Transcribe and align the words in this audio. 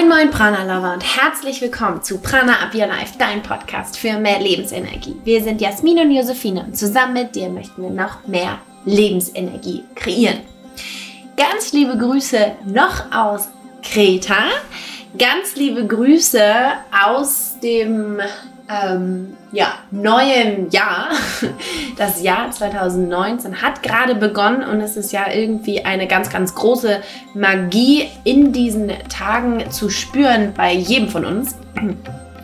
Moin 0.00 0.08
Moin 0.08 0.30
Prana 0.30 0.62
Lover 0.64 0.94
und 0.94 1.02
herzlich 1.02 1.60
willkommen 1.60 2.02
zu 2.02 2.22
Prana 2.22 2.62
Up 2.62 2.74
Your 2.74 2.86
Life, 2.86 3.16
dein 3.18 3.42
Podcast 3.42 3.98
für 3.98 4.18
mehr 4.18 4.40
Lebensenergie. 4.40 5.14
Wir 5.24 5.42
sind 5.42 5.60
Jasmin 5.60 5.98
und 5.98 6.10
Josephine 6.10 6.64
und 6.64 6.74
zusammen 6.74 7.12
mit 7.12 7.34
dir 7.34 7.50
möchten 7.50 7.82
wir 7.82 7.90
noch 7.90 8.26
mehr 8.26 8.60
Lebensenergie 8.86 9.84
kreieren. 9.94 10.38
Ganz 11.36 11.74
liebe 11.74 11.98
Grüße 11.98 12.52
noch 12.64 13.12
aus 13.12 13.50
Kreta. 13.82 14.44
Ganz 15.18 15.56
liebe 15.56 15.86
Grüße 15.86 16.44
aus 17.06 17.56
dem 17.62 18.22
ähm, 18.70 19.34
ja, 19.52 19.74
neuen 19.90 20.70
Jahr. 20.70 21.08
Das 21.96 22.22
Jahr 22.22 22.50
2019 22.50 23.60
hat 23.60 23.82
gerade 23.82 24.14
begonnen 24.14 24.62
und 24.62 24.80
es 24.80 24.96
ist 24.96 25.12
ja 25.12 25.30
irgendwie 25.30 25.84
eine 25.84 26.06
ganz, 26.06 26.30
ganz 26.30 26.54
große 26.54 27.02
Magie 27.34 28.08
in 28.24 28.52
diesen 28.52 28.90
Tagen 29.10 29.70
zu 29.70 29.90
spüren 29.90 30.54
bei 30.56 30.72
jedem 30.72 31.10
von 31.10 31.26
uns. 31.26 31.56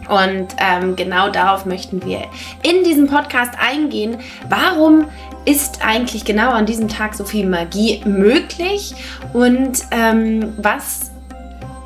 Und 0.08 0.48
ähm, 0.58 0.94
genau 0.94 1.30
darauf 1.30 1.64
möchten 1.64 2.04
wir 2.04 2.24
in 2.62 2.84
diesem 2.84 3.06
Podcast 3.06 3.52
eingehen. 3.58 4.18
Warum 4.48 5.06
ist 5.46 5.84
eigentlich 5.84 6.24
genau 6.24 6.50
an 6.50 6.66
diesem 6.66 6.88
Tag 6.88 7.14
so 7.14 7.24
viel 7.24 7.46
Magie 7.46 8.02
möglich? 8.04 8.94
Und 9.32 9.82
ähm, 9.90 10.52
was 10.58 11.10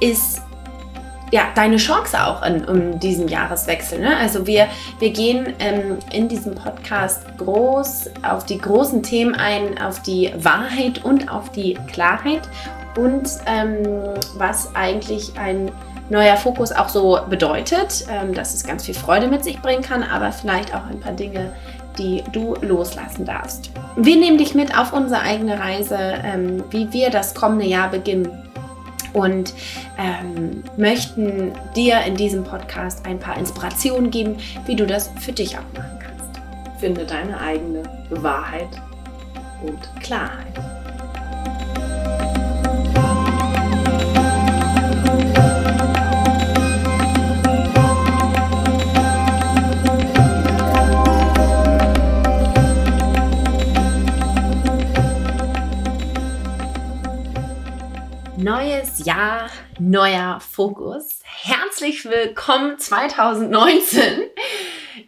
ist 0.00 0.42
ja, 1.30 1.48
deine 1.55 1.77
Chance 1.77 2.25
auch 2.25 2.43
in, 2.43 2.65
um 2.65 2.98
diesen 2.98 3.29
Jahreswechsel. 3.29 4.01
Ne? 4.01 4.16
Also 4.16 4.47
wir, 4.47 4.66
wir 4.98 5.11
gehen 5.11 5.55
ähm, 5.59 5.98
in 6.12 6.29
diesem 6.29 6.55
Podcast 6.55 7.23
groß 7.39 8.11
auf 8.23 8.45
die 8.47 8.59
großen 8.59 9.03
Themen 9.03 9.34
ein, 9.34 9.80
auf 9.80 10.03
die 10.03 10.33
Wahrheit 10.37 11.05
und 11.05 11.30
auf 11.30 11.51
die 11.53 11.79
Klarheit 11.93 12.48
und 12.97 13.28
ähm, 13.47 14.14
was 14.37 14.75
eigentlich 14.75 15.39
ein 15.39 15.70
neuer 16.09 16.37
Fokus 16.37 16.72
auch 16.72 16.89
so 16.89 17.20
bedeutet, 17.28 18.05
ähm, 18.11 18.34
dass 18.34 18.55
es 18.55 18.65
ganz 18.65 18.84
viel 18.84 18.94
Freude 18.94 19.28
mit 19.28 19.44
sich 19.44 19.61
bringen 19.62 19.83
kann, 19.83 20.03
aber 20.03 20.33
vielleicht 20.33 20.75
auch 20.75 20.87
ein 20.87 20.98
paar 20.98 21.12
Dinge, 21.12 21.53
die 21.98 22.25
du 22.33 22.55
loslassen 22.62 23.25
darfst. 23.25 23.70
Wir 23.97 24.17
nehmen 24.17 24.39
dich 24.39 24.55
mit 24.55 24.77
auf 24.77 24.92
unsere 24.92 25.22
eigene 25.22 25.61
Reise, 25.61 25.97
ähm, 25.97 26.65
wie 26.70 26.92
wir 26.92 27.11
das 27.11 27.34
kommende 27.34 27.67
Jahr 27.67 27.91
beginnen 27.91 28.50
und 29.12 29.55
ähm, 29.98 30.62
möchten 30.77 31.53
dir 31.77 32.00
in 32.03 32.14
diesem 32.16 32.44
Podcast 32.44 33.06
ein 33.06 33.19
paar 33.19 33.36
Inspirationen 33.36 34.11
geben, 34.11 34.36
wie 34.66 34.77
du 34.77 34.86
das 34.86 35.11
für 35.20 35.33
dich 35.33 35.56
auch 35.56 35.77
machen 35.77 35.98
kannst. 36.00 36.41
Finde 36.78 37.05
deine 37.05 37.38
eigene 37.41 37.83
Wahrheit 38.11 38.69
und 39.62 39.78
Klarheit. 40.03 40.80
Neues 58.42 59.05
Jahr, 59.05 59.50
neuer 59.78 60.41
Fokus. 60.41 61.20
Herzlich 61.24 62.06
willkommen 62.06 62.78
2019. 62.78 64.30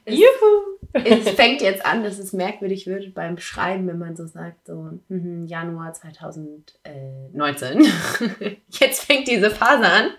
Juhu! 0.07 0.79
Es 0.93 1.31
fängt 1.31 1.63
jetzt 1.63 1.87
an, 1.87 2.05
dass 2.05 2.19
es 2.19 2.35
merkwürdig 2.35 2.87
wird 2.87 3.15
beim 3.15 3.39
Schreiben, 3.39 3.87
wenn 3.89 3.97
man 3.99 4.17
so 4.17 4.27
sagt, 4.27 4.67
so 4.67 4.99
hm, 5.09 5.47
Januar 5.47 5.95
2019. 5.95 7.87
Jetzt 8.69 9.05
fängt 9.05 9.29
diese 9.29 9.51
Phase 9.51 9.87
an. 9.87 10.11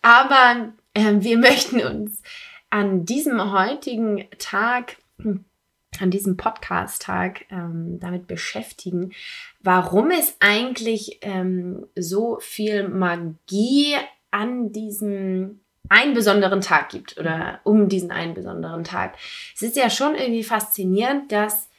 Aber 0.00 0.72
äh, 0.94 1.16
wir 1.18 1.36
möchten 1.36 1.82
uns 1.82 2.22
an 2.70 3.04
diesem 3.04 3.52
heutigen 3.52 4.30
Tag 4.38 4.96
an 6.00 6.10
diesem 6.10 6.36
Podcast-Tag 6.36 7.46
ähm, 7.50 7.98
damit 8.00 8.26
beschäftigen, 8.26 9.12
warum 9.64 10.10
es 10.10 10.36
eigentlich 10.40 11.18
ähm, 11.22 11.86
so 11.96 12.38
viel 12.40 12.86
Magie 12.86 13.96
an 14.30 14.72
diesem 14.72 15.60
einen 15.88 16.14
besonderen 16.14 16.60
Tag 16.60 16.90
gibt 16.90 17.18
oder 17.18 17.60
um 17.64 17.88
diesen 17.88 18.10
einen 18.10 18.34
besonderen 18.34 18.84
Tag. 18.84 19.16
Es 19.54 19.62
ist 19.62 19.76
ja 19.76 19.90
schon 19.90 20.14
irgendwie 20.14 20.44
faszinierend, 20.44 21.32
dass 21.32 21.70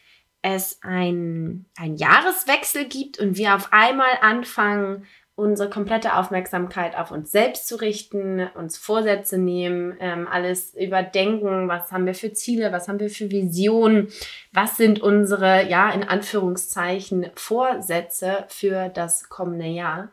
es 0.42 0.80
ein, 0.82 1.66
ein 1.76 1.96
Jahreswechsel 1.96 2.86
gibt 2.86 3.20
und 3.20 3.38
wir 3.38 3.56
auf 3.56 3.72
einmal 3.72 4.18
anfangen, 4.22 5.06
unsere 5.36 5.70
komplette 5.70 6.16
Aufmerksamkeit 6.16 6.98
auf 6.98 7.12
uns 7.12 7.32
selbst 7.32 7.68
zu 7.68 7.76
richten, 7.76 8.48
uns 8.56 8.78
Vorsätze 8.78 9.38
nehmen, 9.38 9.98
ähm, 10.00 10.28
alles 10.32 10.74
überdenken, 10.74 11.68
was 11.68 11.92
haben 11.92 12.06
wir 12.06 12.16
für 12.16 12.32
Ziele, 12.32 12.72
was 12.72 12.88
haben 12.88 13.00
wir 13.00 13.10
für 13.10 13.30
Visionen, 13.30 14.08
was 14.54 14.78
sind 14.78 15.02
unsere, 15.02 15.68
ja, 15.68 15.92
in 15.92 16.04
Anführungszeichen 16.04 17.32
Vorsätze 17.36 18.46
für 18.48 18.88
das 18.90 19.28
kommende 19.28 19.68
Jahr. 19.68 20.10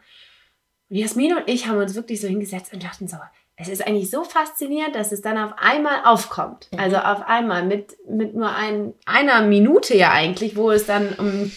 Und 0.91 0.97
Jasmin 0.97 1.37
und 1.37 1.49
ich 1.49 1.69
haben 1.69 1.79
uns 1.79 1.95
wirklich 1.95 2.21
so 2.21 2.27
hingesetzt 2.27 2.73
und 2.73 2.83
dachten 2.83 3.07
so, 3.07 3.17
es 3.57 3.69
ist 3.69 3.87
eigentlich 3.87 4.11
so 4.11 4.25
faszinierend, 4.25 4.95
dass 4.95 5.13
es 5.13 5.21
dann 5.21 5.39
auf 5.39 5.53
einmal 5.57 6.05
aufkommt. 6.05 6.69
Mhm. 6.73 6.81
Also 6.81 6.97
auf 6.97 7.23
einmal 7.27 7.65
mit, 7.65 7.97
mit 8.09 8.35
nur 8.35 8.51
ein, 8.51 8.95
einer 9.05 9.43
Minute 9.43 9.97
ja 9.97 10.11
eigentlich, 10.11 10.57
wo 10.57 10.71
es 10.71 10.87
dann 10.87 11.15
um, 11.19 11.53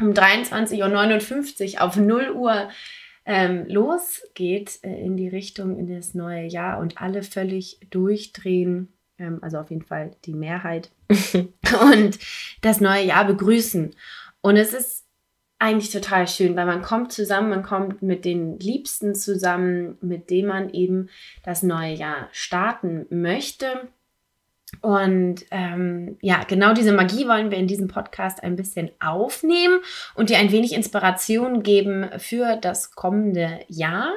um 0.00 0.12
23.59 0.12 1.74
Uhr 1.74 1.82
auf 1.82 1.96
0 1.96 2.30
Uhr 2.30 2.68
ähm, 3.26 3.66
losgeht 3.68 4.78
äh, 4.82 5.04
in 5.04 5.16
die 5.16 5.28
Richtung 5.28 5.78
in 5.78 5.94
das 5.94 6.14
neue 6.14 6.46
Jahr 6.46 6.78
und 6.78 7.00
alle 7.00 7.22
völlig 7.22 7.78
durchdrehen, 7.90 8.88
ähm, 9.18 9.38
also 9.42 9.58
auf 9.58 9.70
jeden 9.70 9.84
Fall 9.84 10.16
die 10.24 10.34
Mehrheit, 10.34 10.90
und 11.92 12.18
das 12.62 12.80
neue 12.80 13.04
Jahr 13.04 13.26
begrüßen. 13.26 13.94
Und 14.40 14.56
es 14.56 14.72
ist 14.72 15.06
eigentlich 15.60 15.90
total 15.90 16.26
schön, 16.26 16.56
weil 16.56 16.64
man 16.64 16.80
kommt 16.80 17.12
zusammen, 17.12 17.50
man 17.50 17.62
kommt 17.62 18.00
mit 18.02 18.24
den 18.24 18.58
Liebsten 18.58 19.14
zusammen, 19.14 19.98
mit 20.00 20.30
denen 20.30 20.48
man 20.48 20.70
eben 20.70 21.10
das 21.44 21.62
neue 21.62 21.92
Jahr 21.92 22.28
starten 22.32 23.06
möchte. 23.10 23.88
Und 24.82 25.44
ähm, 25.50 26.16
ja, 26.20 26.44
genau 26.44 26.72
diese 26.72 26.92
Magie 26.92 27.26
wollen 27.26 27.50
wir 27.50 27.58
in 27.58 27.66
diesem 27.66 27.88
Podcast 27.88 28.42
ein 28.42 28.56
bisschen 28.56 28.90
aufnehmen 29.00 29.80
und 30.14 30.30
dir 30.30 30.38
ein 30.38 30.52
wenig 30.52 30.72
Inspiration 30.74 31.62
geben 31.62 32.06
für 32.18 32.56
das 32.56 32.94
kommende 32.94 33.60
Jahr. 33.68 34.12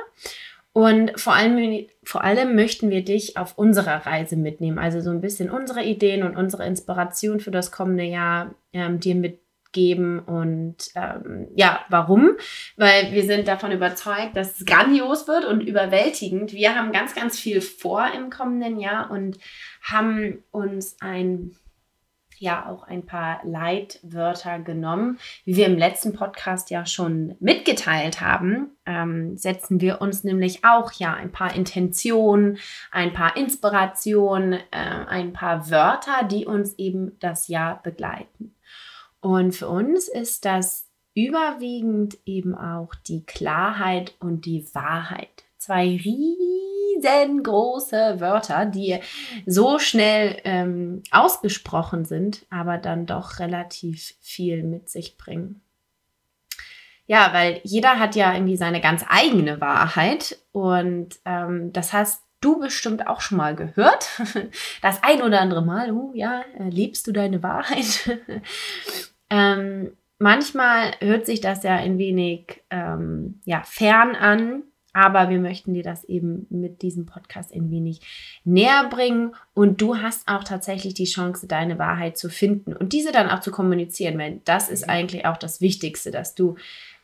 Und 0.72 1.20
vor 1.20 1.36
allem, 1.36 1.86
vor 2.04 2.24
allem 2.24 2.56
möchten 2.56 2.90
wir 2.90 3.04
dich 3.04 3.38
auf 3.38 3.58
unserer 3.58 4.08
Reise 4.08 4.36
mitnehmen, 4.36 4.80
also 4.80 5.02
so 5.02 5.12
ein 5.12 5.22
bisschen 5.22 5.52
unsere 5.52 5.84
Ideen 5.84 6.24
und 6.24 6.36
unsere 6.36 6.66
Inspiration 6.66 7.40
für 7.40 7.52
das 7.52 7.72
kommende 7.72 8.04
Jahr 8.04 8.56
ähm, 8.74 9.00
dir 9.00 9.14
mit 9.14 9.43
geben. 9.74 10.20
Und 10.20 10.78
ähm, 10.96 11.50
ja, 11.56 11.82
warum? 11.90 12.32
Weil 12.78 13.12
wir 13.12 13.24
sind 13.24 13.48
davon 13.48 13.72
überzeugt, 13.72 14.38
dass 14.38 14.60
es 14.60 14.66
grandios 14.66 15.28
wird 15.28 15.46
und 15.46 15.62
überwältigend. 15.62 16.54
Wir 16.54 16.76
haben 16.76 16.94
ganz, 16.94 17.14
ganz 17.14 17.38
viel 17.38 17.60
vor 17.60 18.08
im 18.16 18.30
kommenden 18.30 18.80
Jahr 18.80 19.12
und 19.12 19.38
haben 19.82 20.44
uns 20.52 20.96
ein 21.02 21.52
ja 22.44 22.70
auch 22.70 22.84
ein 22.84 23.06
paar 23.06 23.40
Leitwörter 23.44 24.60
genommen. 24.60 25.18
Wie 25.46 25.56
wir 25.56 25.66
im 25.66 25.78
letzten 25.78 26.14
Podcast 26.14 26.70
ja 26.70 26.86
schon 26.86 27.36
mitgeteilt 27.40 28.22
haben, 28.22 28.72
ähm, 28.86 29.38
setzen 29.38 29.82
wir 29.82 30.02
uns 30.02 30.24
nämlich 30.24 30.64
auch 30.64 30.92
ja 30.92 31.14
ein 31.14 31.32
paar 31.32 31.56
Intentionen, 31.56 32.58
ein 32.92 33.14
paar 33.14 33.36
Inspirationen, 33.38 34.54
äh, 34.54 34.62
ein 34.72 35.34
paar 35.34 35.72
Wörter, 35.72 36.28
die 36.30 36.46
uns 36.46 36.78
eben 36.78 37.18
das 37.20 37.48
Jahr 37.48 37.82
begleiten. 37.82 38.53
Und 39.24 39.54
für 39.54 39.70
uns 39.70 40.08
ist 40.10 40.44
das 40.44 40.86
überwiegend 41.14 42.18
eben 42.26 42.54
auch 42.56 42.94
die 42.94 43.26
Klarheit 43.26 44.14
und 44.20 44.46
die 44.46 44.68
Wahrheit. 44.74 45.46
Zwei 45.58 45.98
riesengroße 47.00 48.20
Wörter, 48.20 48.66
die 48.66 49.00
so 49.46 49.80
schnell 49.80 50.42
ähm, 50.44 51.04
ausgesprochen 51.10 52.04
sind, 52.04 52.46
aber 52.50 52.78
dann 52.78 53.06
doch 53.06 53.40
relativ 53.40 54.16
viel 54.20 54.62
mit 54.64 54.90
sich 54.90 55.16
bringen. 55.18 55.62
Ja, 57.06 57.32
weil 57.32 57.62
jeder 57.64 58.00
hat 58.00 58.18
ja 58.18 58.34
irgendwie 58.34 58.58
seine 58.58 58.82
ganz 58.82 59.06
eigene 59.08 59.62
Wahrheit 59.62 60.38
und 60.52 61.18
ähm, 61.24 61.72
das 61.72 61.94
hast 61.94 62.24
du 62.42 62.60
bestimmt 62.60 63.08
auch 63.08 63.22
schon 63.22 63.38
mal 63.38 63.56
gehört. 63.56 64.10
Das 64.82 65.02
ein 65.02 65.22
oder 65.22 65.40
andere 65.40 65.64
Mal, 65.64 65.92
oh 65.92 66.12
ja, 66.14 66.44
lebst 66.58 67.08
du 67.08 67.14
deine 67.14 67.42
Wahrheit? 67.42 68.20
Ähm, 69.34 69.92
manchmal 70.20 70.92
hört 71.00 71.26
sich 71.26 71.42
das 71.42 71.64
ja 71.64 71.76
ein 71.76 71.98
wenig 71.98 72.62
ähm, 72.70 73.42
ja, 73.46 73.64
fern 73.66 74.16
an, 74.16 74.62
aber 74.94 75.32
wir 75.32 75.40
möchten 75.40 75.74
dir 75.74 75.82
das 75.82 76.04
eben 76.04 76.46
mit 76.52 76.84
diesem 76.84 77.08
Podcast 77.08 77.52
ein 77.52 77.72
wenig 77.72 78.02
näher 78.44 78.88
bringen 78.92 79.34
und 79.56 79.82
du 79.82 79.98
hast 79.98 80.28
auch 80.28 80.44
tatsächlich 80.44 80.94
die 80.94 81.06
Chance, 81.06 81.48
deine 81.48 81.80
Wahrheit 81.80 82.16
zu 82.16 82.30
finden 82.30 82.74
und 82.74 82.94
diese 82.94 83.12
dann 83.12 83.28
auch 83.28 83.40
zu 83.40 83.50
kommunizieren, 83.50 84.20
weil 84.20 84.40
das 84.46 84.70
ist 84.70 84.86
mhm. 84.86 84.92
eigentlich 84.92 85.26
auch 85.26 85.38
das 85.38 85.62
Wichtigste, 85.62 86.12
dass 86.12 86.36
du 86.36 86.56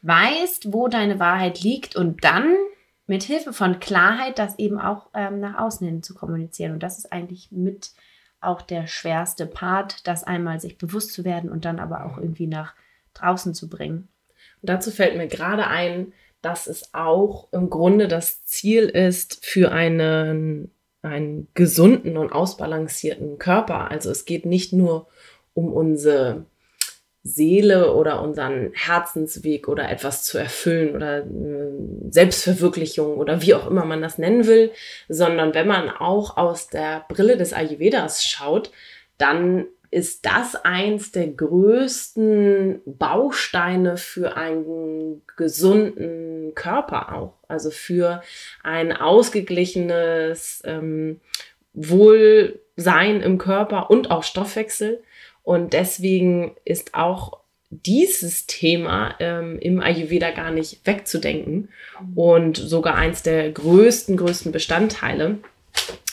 weißt, 0.03 0.71
wo 0.71 0.87
deine 0.87 1.19
Wahrheit 1.19 1.61
liegt 1.63 1.95
und 1.95 2.23
dann 2.23 2.53
mit 3.07 3.23
Hilfe 3.23 3.53
von 3.53 3.79
Klarheit 3.79 4.37
das 4.37 4.59
eben 4.59 4.79
auch 4.79 5.07
ähm, 5.15 5.39
nach 5.39 5.57
außen 5.57 5.85
hin 5.85 6.03
zu 6.03 6.13
kommunizieren. 6.13 6.73
Und 6.73 6.83
das 6.83 6.99
ist 6.99 7.11
eigentlich 7.11 7.51
mit 7.51 7.89
auch 8.41 8.61
der 8.61 8.87
schwerste 8.87 9.45
Part, 9.45 10.07
das 10.07 10.23
einmal 10.23 10.59
sich 10.59 10.77
bewusst 10.77 11.13
zu 11.13 11.25
werden 11.25 11.49
und 11.49 11.65
dann 11.65 11.79
aber 11.79 12.05
auch 12.05 12.17
irgendwie 12.17 12.47
nach 12.47 12.73
draußen 13.13 13.53
zu 13.53 13.69
bringen. 13.69 14.07
Und 14.61 14.69
dazu 14.69 14.91
fällt 14.91 15.17
mir 15.17 15.27
gerade 15.27 15.67
ein, 15.67 16.13
dass 16.41 16.67
es 16.67 16.93
auch 16.93 17.51
im 17.51 17.69
Grunde 17.69 18.07
das 18.07 18.45
Ziel 18.45 18.83
ist 18.83 19.45
für 19.45 19.71
einen, 19.71 20.71
einen 21.01 21.47
gesunden 21.53 22.17
und 22.17 22.31
ausbalancierten 22.31 23.37
Körper. 23.37 23.91
Also 23.91 24.09
es 24.09 24.25
geht 24.25 24.45
nicht 24.45 24.71
nur 24.71 25.07
um 25.53 25.71
unsere 25.73 26.45
Seele 27.23 27.93
oder 27.93 28.21
unseren 28.21 28.71
Herzensweg 28.73 29.67
oder 29.67 29.89
etwas 29.89 30.23
zu 30.23 30.37
erfüllen 30.37 30.95
oder 30.95 31.19
äh, 31.19 31.71
Selbstverwirklichung 32.09 33.17
oder 33.17 33.41
wie 33.41 33.53
auch 33.53 33.69
immer 33.69 33.85
man 33.85 34.01
das 34.01 34.17
nennen 34.17 34.47
will, 34.47 34.71
sondern 35.09 35.53
wenn 35.53 35.67
man 35.67 35.89
auch 35.89 36.37
aus 36.37 36.69
der 36.69 37.05
Brille 37.09 37.37
des 37.37 37.53
Ayurvedas 37.53 38.23
schaut, 38.23 38.71
dann 39.17 39.65
ist 39.91 40.25
das 40.25 40.55
eins 40.55 41.11
der 41.11 41.27
größten 41.27 42.81
Bausteine 42.85 43.97
für 43.97 44.37
einen 44.37 45.23
gesunden 45.35 46.53
Körper 46.53 47.15
auch. 47.15 47.33
Also 47.47 47.71
für 47.71 48.21
ein 48.63 48.95
ausgeglichenes 48.95 50.61
ähm, 50.63 51.19
Wohlsein 51.73 53.21
im 53.21 53.39
Körper 53.39 53.89
und 53.89 54.11
auch 54.11 54.23
Stoffwechsel. 54.23 55.01
Und 55.49 55.73
deswegen 55.73 56.51
ist 56.63 56.93
auch 56.93 57.39
dieses 57.71 58.45
Thema 58.45 59.15
ähm, 59.19 59.57
im 59.57 59.81
Ayurveda 59.81 60.29
gar 60.29 60.51
nicht 60.51 60.85
wegzudenken 60.85 61.69
und 62.13 62.55
sogar 62.55 62.93
eins 62.93 63.23
der 63.23 63.51
größten, 63.51 64.15
größten 64.15 64.51
Bestandteile. 64.51 65.39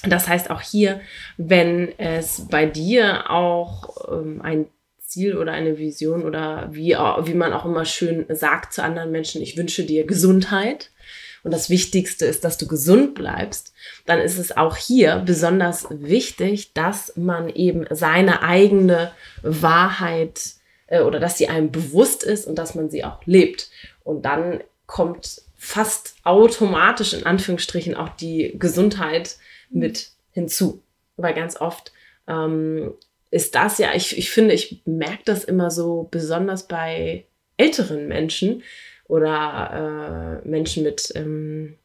Das 0.05 0.27
heißt 0.27 0.50
auch 0.50 0.62
hier, 0.62 1.03
wenn 1.37 1.93
es 1.99 2.49
bei 2.49 2.65
dir 2.65 3.31
auch 3.31 4.11
ähm, 4.11 4.41
ein 4.41 4.69
Ziel 5.00 5.37
oder 5.37 5.53
eine 5.53 5.77
Vision 5.77 6.23
oder 6.23 6.71
wie, 6.73 6.93
wie 6.94 7.35
man 7.35 7.53
auch 7.53 7.67
immer 7.67 7.85
schön 7.85 8.25
sagt 8.31 8.73
zu 8.73 8.82
anderen 8.82 9.12
Menschen, 9.12 9.43
ich 9.43 9.59
wünsche 9.59 9.85
dir 9.85 10.06
Gesundheit, 10.06 10.93
und 11.46 11.52
das 11.52 11.70
Wichtigste 11.70 12.26
ist, 12.26 12.43
dass 12.43 12.58
du 12.58 12.66
gesund 12.66 13.14
bleibst, 13.14 13.72
dann 14.04 14.19
ist 14.19 14.37
es 14.37 14.56
auch 14.56 14.76
hier 14.76 15.22
besonders 15.25 15.87
wichtig, 15.90 16.72
dass 16.72 17.12
man 17.14 17.48
eben 17.50 17.87
seine 17.90 18.43
eigene 18.43 19.12
Wahrheit 19.43 20.40
äh, 20.88 21.02
oder 21.02 21.20
dass 21.20 21.38
sie 21.38 21.46
einem 21.46 21.70
bewusst 21.70 22.25
ist 22.25 22.48
und 22.48 22.56
dass 22.56 22.75
man 22.75 22.90
sie 22.90 23.04
auch 23.04 23.25
lebt. 23.26 23.70
Und 24.02 24.25
dann 24.25 24.58
kommt 24.87 25.40
fast 25.54 26.16
automatisch 26.25 27.12
in 27.12 27.25
Anführungsstrichen 27.25 27.94
auch 27.94 28.08
die 28.08 28.56
Gesundheit 28.58 29.37
mit 29.70 30.10
hinzu. 30.32 30.82
Weil 31.16 31.34
ganz 31.34 31.60
oft 31.60 31.93
ähm, 32.26 32.93
ist 33.31 33.54
das 33.54 33.78
ja, 33.78 33.94
ich, 33.94 34.19
ich 34.19 34.31
finde, 34.31 34.52
ich 34.52 34.82
merke 34.84 35.22
das 35.25 35.44
immer 35.44 35.70
so 35.70 36.08
besonders 36.10 36.66
bei 36.66 37.25
älteren 37.56 38.08
Menschen, 38.08 38.64
oder 39.08 40.43
äh, 40.44 40.49
Menschen 40.49 40.82
mit 40.82 41.12
ähm, 41.14 41.79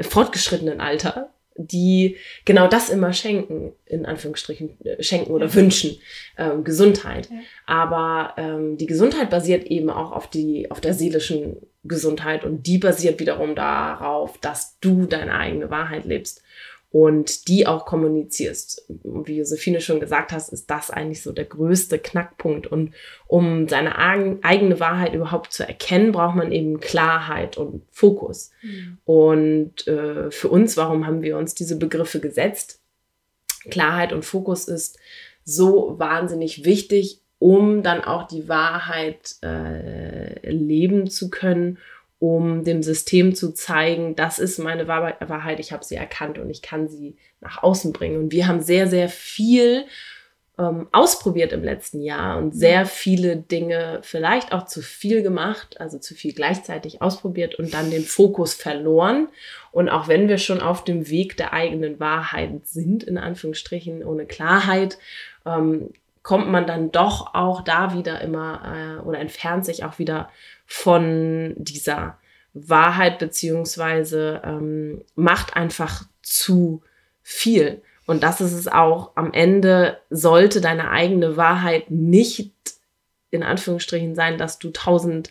fortgeschrittenen 0.00 0.80
Alter, 0.80 1.30
die 1.56 2.16
genau 2.44 2.66
das 2.66 2.88
immer 2.88 3.12
schenken, 3.12 3.72
in 3.84 4.06
Anführungsstrichen 4.06 4.80
äh, 4.84 5.02
schenken 5.02 5.32
oder 5.32 5.46
ja. 5.46 5.54
wünschen, 5.54 5.98
ähm, 6.38 6.64
Gesundheit. 6.64 7.28
Ja. 7.30 7.36
Aber 7.66 8.34
ähm, 8.36 8.76
die 8.76 8.86
Gesundheit 8.86 9.30
basiert 9.30 9.64
eben 9.64 9.90
auch 9.90 10.12
auf, 10.12 10.28
die, 10.28 10.70
auf 10.70 10.80
der 10.80 10.94
seelischen 10.94 11.56
Gesundheit 11.84 12.44
und 12.44 12.66
die 12.66 12.78
basiert 12.78 13.20
wiederum 13.20 13.54
darauf, 13.54 14.38
dass 14.38 14.78
du 14.80 15.06
deine 15.06 15.34
eigene 15.34 15.70
Wahrheit 15.70 16.04
lebst 16.04 16.42
und 16.92 17.48
die 17.48 17.66
auch 17.66 17.86
kommunizierst. 17.86 18.86
Wie 19.02 19.38
Josephine 19.38 19.80
schon 19.80 19.98
gesagt 19.98 20.30
hast, 20.30 20.52
ist 20.52 20.70
das 20.70 20.90
eigentlich 20.90 21.22
so 21.22 21.32
der 21.32 21.46
größte 21.46 21.98
Knackpunkt. 21.98 22.66
Und 22.66 22.92
um 23.26 23.66
seine 23.66 23.96
eigene 23.98 24.78
Wahrheit 24.78 25.14
überhaupt 25.14 25.54
zu 25.54 25.66
erkennen, 25.66 26.12
braucht 26.12 26.36
man 26.36 26.52
eben 26.52 26.80
Klarheit 26.80 27.56
und 27.56 27.82
Fokus. 27.90 28.50
Mhm. 28.60 28.98
Und 29.04 29.86
äh, 29.88 30.30
für 30.30 30.48
uns, 30.48 30.76
warum 30.76 31.06
haben 31.06 31.22
wir 31.22 31.38
uns 31.38 31.54
diese 31.54 31.76
Begriffe 31.76 32.20
gesetzt? 32.20 32.80
Klarheit 33.70 34.12
und 34.12 34.26
Fokus 34.26 34.68
ist 34.68 34.98
so 35.44 35.98
wahnsinnig 35.98 36.66
wichtig, 36.66 37.20
um 37.38 37.82
dann 37.82 38.04
auch 38.04 38.28
die 38.28 38.50
Wahrheit 38.50 39.36
äh, 39.42 40.50
leben 40.50 41.08
zu 41.08 41.30
können 41.30 41.78
um 42.22 42.62
dem 42.62 42.84
System 42.84 43.34
zu 43.34 43.52
zeigen, 43.52 44.14
das 44.14 44.38
ist 44.38 44.60
meine 44.60 44.86
Wahrheit, 44.86 45.58
ich 45.58 45.72
habe 45.72 45.84
sie 45.84 45.96
erkannt 45.96 46.38
und 46.38 46.50
ich 46.50 46.62
kann 46.62 46.86
sie 46.86 47.16
nach 47.40 47.64
außen 47.64 47.92
bringen. 47.92 48.16
Und 48.16 48.30
wir 48.30 48.46
haben 48.46 48.60
sehr, 48.60 48.86
sehr 48.86 49.08
viel 49.08 49.86
ähm, 50.56 50.86
ausprobiert 50.92 51.52
im 51.52 51.64
letzten 51.64 52.00
Jahr 52.00 52.38
und 52.38 52.54
sehr 52.54 52.86
viele 52.86 53.38
Dinge 53.38 53.98
vielleicht 54.02 54.52
auch 54.52 54.66
zu 54.66 54.82
viel 54.82 55.24
gemacht, 55.24 55.80
also 55.80 55.98
zu 55.98 56.14
viel 56.14 56.32
gleichzeitig 56.32 57.02
ausprobiert 57.02 57.56
und 57.56 57.74
dann 57.74 57.90
den 57.90 58.04
Fokus 58.04 58.54
verloren. 58.54 59.26
Und 59.72 59.88
auch 59.88 60.06
wenn 60.06 60.28
wir 60.28 60.38
schon 60.38 60.60
auf 60.60 60.84
dem 60.84 61.08
Weg 61.10 61.36
der 61.38 61.52
eigenen 61.52 61.98
Wahrheit 61.98 62.68
sind, 62.68 63.02
in 63.02 63.18
Anführungsstrichen, 63.18 64.04
ohne 64.04 64.26
Klarheit, 64.26 64.96
ähm, 65.44 65.90
kommt 66.22 66.48
man 66.48 66.68
dann 66.68 66.92
doch 66.92 67.34
auch 67.34 67.62
da 67.62 67.94
wieder 67.94 68.20
immer 68.20 69.00
äh, 69.00 69.02
oder 69.02 69.18
entfernt 69.18 69.64
sich 69.64 69.82
auch 69.84 69.98
wieder 69.98 70.30
von 70.72 71.52
dieser 71.58 72.18
Wahrheit 72.54 73.18
beziehungsweise 73.18 74.40
ähm, 74.42 75.04
macht 75.14 75.54
einfach 75.54 76.04
zu 76.22 76.82
viel. 77.20 77.82
Und 78.06 78.22
das 78.22 78.40
ist 78.40 78.54
es 78.54 78.68
auch. 78.68 79.12
Am 79.14 79.34
Ende 79.34 79.98
sollte 80.08 80.62
deine 80.62 80.90
eigene 80.90 81.36
Wahrheit 81.36 81.90
nicht 81.90 82.54
in 83.30 83.42
Anführungsstrichen 83.42 84.14
sein, 84.14 84.38
dass 84.38 84.58
du 84.58 84.70
tausend 84.70 85.30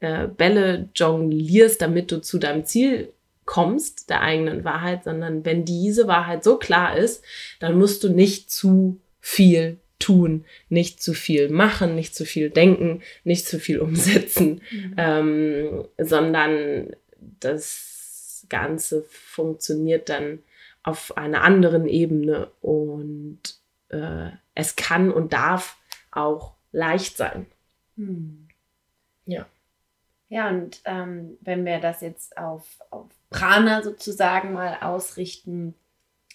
äh, 0.00 0.26
Bälle 0.26 0.88
jonglierst, 0.96 1.80
damit 1.80 2.10
du 2.10 2.20
zu 2.20 2.38
deinem 2.38 2.64
Ziel 2.64 3.12
kommst, 3.44 4.10
der 4.10 4.20
eigenen 4.20 4.64
Wahrheit, 4.64 5.04
sondern 5.04 5.44
wenn 5.44 5.64
diese 5.64 6.08
Wahrheit 6.08 6.42
so 6.42 6.58
klar 6.58 6.96
ist, 6.96 7.24
dann 7.60 7.78
musst 7.78 8.02
du 8.02 8.08
nicht 8.08 8.50
zu 8.50 9.00
viel 9.20 9.78
tun, 10.02 10.44
nicht 10.68 11.02
zu 11.02 11.14
viel 11.14 11.48
machen, 11.48 11.94
nicht 11.94 12.14
zu 12.14 12.24
viel 12.24 12.50
denken, 12.50 13.02
nicht 13.24 13.46
zu 13.46 13.58
viel 13.58 13.80
umsetzen, 13.86 14.60
mhm. 14.70 14.94
ähm, 14.96 15.84
sondern 15.98 16.96
das 17.40 18.46
Ganze 18.48 19.04
funktioniert 19.08 20.08
dann 20.08 20.40
auf 20.82 21.16
einer 21.16 21.42
anderen 21.42 21.86
Ebene 21.86 22.50
und 22.60 23.40
äh, 23.88 24.30
es 24.54 24.76
kann 24.76 25.12
und 25.12 25.32
darf 25.32 25.76
auch 26.10 26.54
leicht 26.72 27.16
sein. 27.16 27.46
Mhm. 27.96 28.48
Ja. 29.26 29.46
Ja, 30.28 30.48
und 30.48 30.80
ähm, 30.86 31.36
wenn 31.42 31.64
wir 31.64 31.78
das 31.78 32.00
jetzt 32.00 32.36
auf, 32.38 32.64
auf 32.90 33.06
Prana 33.30 33.82
sozusagen 33.82 34.54
mal 34.54 34.78
ausrichten, 34.80 35.74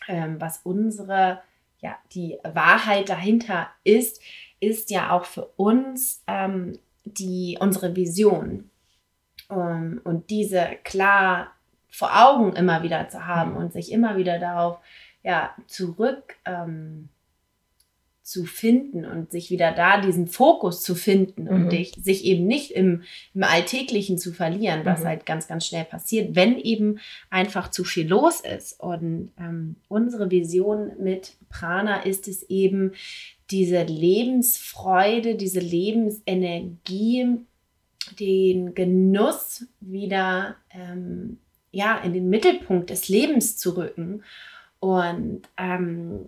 ähm, 0.08 0.40
was 0.40 0.62
unsere 0.64 1.42
ja, 1.80 1.98
die 2.14 2.38
Wahrheit 2.44 3.10
dahinter 3.10 3.70
ist, 3.84 4.22
ist 4.60 4.90
ja 4.90 5.12
auch 5.12 5.26
für 5.26 5.46
uns 5.56 6.24
ähm, 6.28 6.80
die, 7.06 7.58
unsere 7.60 7.96
Vision. 7.96 8.70
Um, 9.50 10.02
und 10.04 10.30
diese 10.30 10.78
klar 10.84 11.52
vor 11.90 12.10
Augen 12.14 12.54
immer 12.54 12.84
wieder 12.84 13.08
zu 13.08 13.26
haben 13.26 13.56
und 13.56 13.72
sich 13.72 13.94
immer 13.94 14.18
wieder 14.18 14.40
darauf 14.40 14.80
ja, 15.24 15.56
zurück 15.68 16.36
ähm, 16.46 17.10
zu 18.28 18.44
finden 18.44 19.06
und 19.06 19.32
sich 19.32 19.52
wieder 19.52 19.72
da 19.72 20.02
diesen 20.02 20.28
Fokus 20.28 20.82
zu 20.84 20.96
finden 20.96 21.46
mhm. 21.46 21.50
und 21.50 21.70
dich, 21.70 21.94
sich 21.94 22.26
eben 22.26 22.46
nicht 22.46 22.72
im, 22.72 23.04
im 23.34 23.44
Alltäglichen 23.44 24.18
zu 24.18 24.34
verlieren, 24.34 24.82
was 24.84 25.04
mhm. 25.04 25.06
halt 25.06 25.26
ganz, 25.26 25.48
ganz 25.48 25.66
schnell 25.66 25.86
passiert, 25.86 26.36
wenn 26.36 26.58
eben 26.60 27.00
einfach 27.30 27.72
zu 27.72 27.86
viel 27.86 28.06
los 28.06 28.42
ist. 28.42 28.82
Und 28.82 29.32
ähm, 29.40 29.78
unsere 29.88 30.30
Vision 30.30 30.92
mit 31.00 31.38
Prana 31.48 32.02
ist 32.02 32.28
es 32.28 32.44
eben, 32.50 32.92
diese 33.50 33.84
Lebensfreude, 33.84 35.36
diese 35.36 35.62
Lebensenergie, 35.62 37.38
den 38.20 38.76
Genuss 38.76 39.68
wieder 39.80 40.58
ähm, 40.72 41.38
ja, 41.72 41.98
in 42.00 42.12
den 42.12 42.28
Mittelpunkt 42.28 42.90
des 42.90 43.08
Lebens 43.08 43.56
zu 43.56 43.78
rücken. 43.78 44.24
Und 44.82 45.44
ähm, 45.58 46.28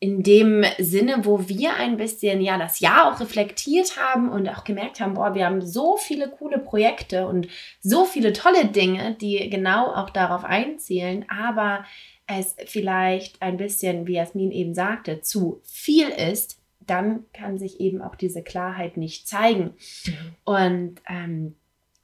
in 0.00 0.22
dem 0.22 0.64
Sinne, 0.78 1.24
wo 1.24 1.48
wir 1.48 1.74
ein 1.74 1.96
bisschen 1.96 2.40
ja 2.40 2.56
das 2.56 2.78
Jahr 2.78 3.12
auch 3.12 3.20
reflektiert 3.20 3.96
haben 3.96 4.28
und 4.30 4.48
auch 4.48 4.62
gemerkt 4.62 5.00
haben, 5.00 5.14
boah, 5.14 5.34
wir 5.34 5.44
haben 5.44 5.60
so 5.60 5.96
viele 5.96 6.28
coole 6.28 6.58
Projekte 6.58 7.26
und 7.26 7.48
so 7.80 8.04
viele 8.04 8.32
tolle 8.32 8.66
Dinge, 8.66 9.16
die 9.20 9.50
genau 9.50 9.86
auch 9.92 10.10
darauf 10.10 10.44
einzielen, 10.44 11.24
aber 11.28 11.84
es 12.28 12.54
vielleicht 12.66 13.42
ein 13.42 13.56
bisschen, 13.56 14.06
wie 14.06 14.14
Jasmin 14.14 14.52
eben 14.52 14.74
sagte, 14.74 15.20
zu 15.22 15.60
viel 15.64 16.08
ist, 16.08 16.60
dann 16.80 17.24
kann 17.32 17.58
sich 17.58 17.80
eben 17.80 18.00
auch 18.00 18.14
diese 18.14 18.42
Klarheit 18.42 18.96
nicht 18.96 19.26
zeigen. 19.26 19.74
Und 20.44 21.00
ähm, 21.08 21.56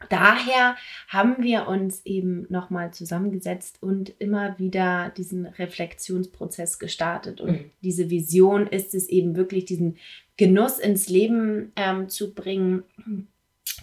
daher 0.08 0.76
haben 1.08 1.42
wir 1.42 1.68
uns 1.68 2.04
eben 2.04 2.46
nochmal 2.48 2.92
zusammengesetzt 2.92 3.82
und 3.82 4.12
immer 4.18 4.58
wieder 4.58 5.12
diesen 5.16 5.46
Reflexionsprozess 5.46 6.78
gestartet. 6.78 7.40
Und 7.40 7.52
mhm. 7.52 7.70
diese 7.82 8.10
Vision 8.10 8.66
ist 8.66 8.94
es 8.94 9.08
eben 9.08 9.36
wirklich, 9.36 9.64
diesen 9.64 9.96
Genuss 10.36 10.78
ins 10.78 11.08
Leben 11.08 11.72
ähm, 11.76 12.08
zu 12.08 12.34
bringen, 12.34 12.82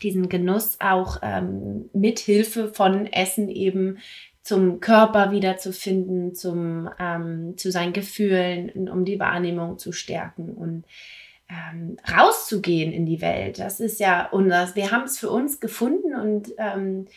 diesen 0.03 0.29
Genuss 0.29 0.77
auch 0.79 1.19
ähm, 1.21 1.89
mit 1.93 2.19
Hilfe 2.19 2.69
von 2.73 3.05
Essen 3.07 3.49
eben 3.49 3.99
zum 4.43 4.79
Körper 4.79 5.31
wiederzufinden, 5.31 6.33
zum, 6.33 6.89
ähm, 6.99 7.57
zu 7.57 7.71
seinen 7.71 7.93
Gefühlen, 7.93 8.89
um 8.89 9.05
die 9.05 9.19
Wahrnehmung 9.19 9.77
zu 9.77 9.91
stärken 9.91 10.49
und 10.49 10.85
ähm, 11.51 11.97
rauszugehen 12.09 12.91
in 12.93 13.05
die 13.05 13.21
Welt. 13.21 13.59
Das 13.59 13.79
ist 13.79 13.99
ja 13.99 14.27
unser, 14.31 14.73
wir 14.75 14.91
haben 14.91 15.03
es 15.03 15.19
für 15.19 15.29
uns 15.29 15.59
gefunden 15.59 16.15
und, 16.15 16.53
ähm, 16.57 17.07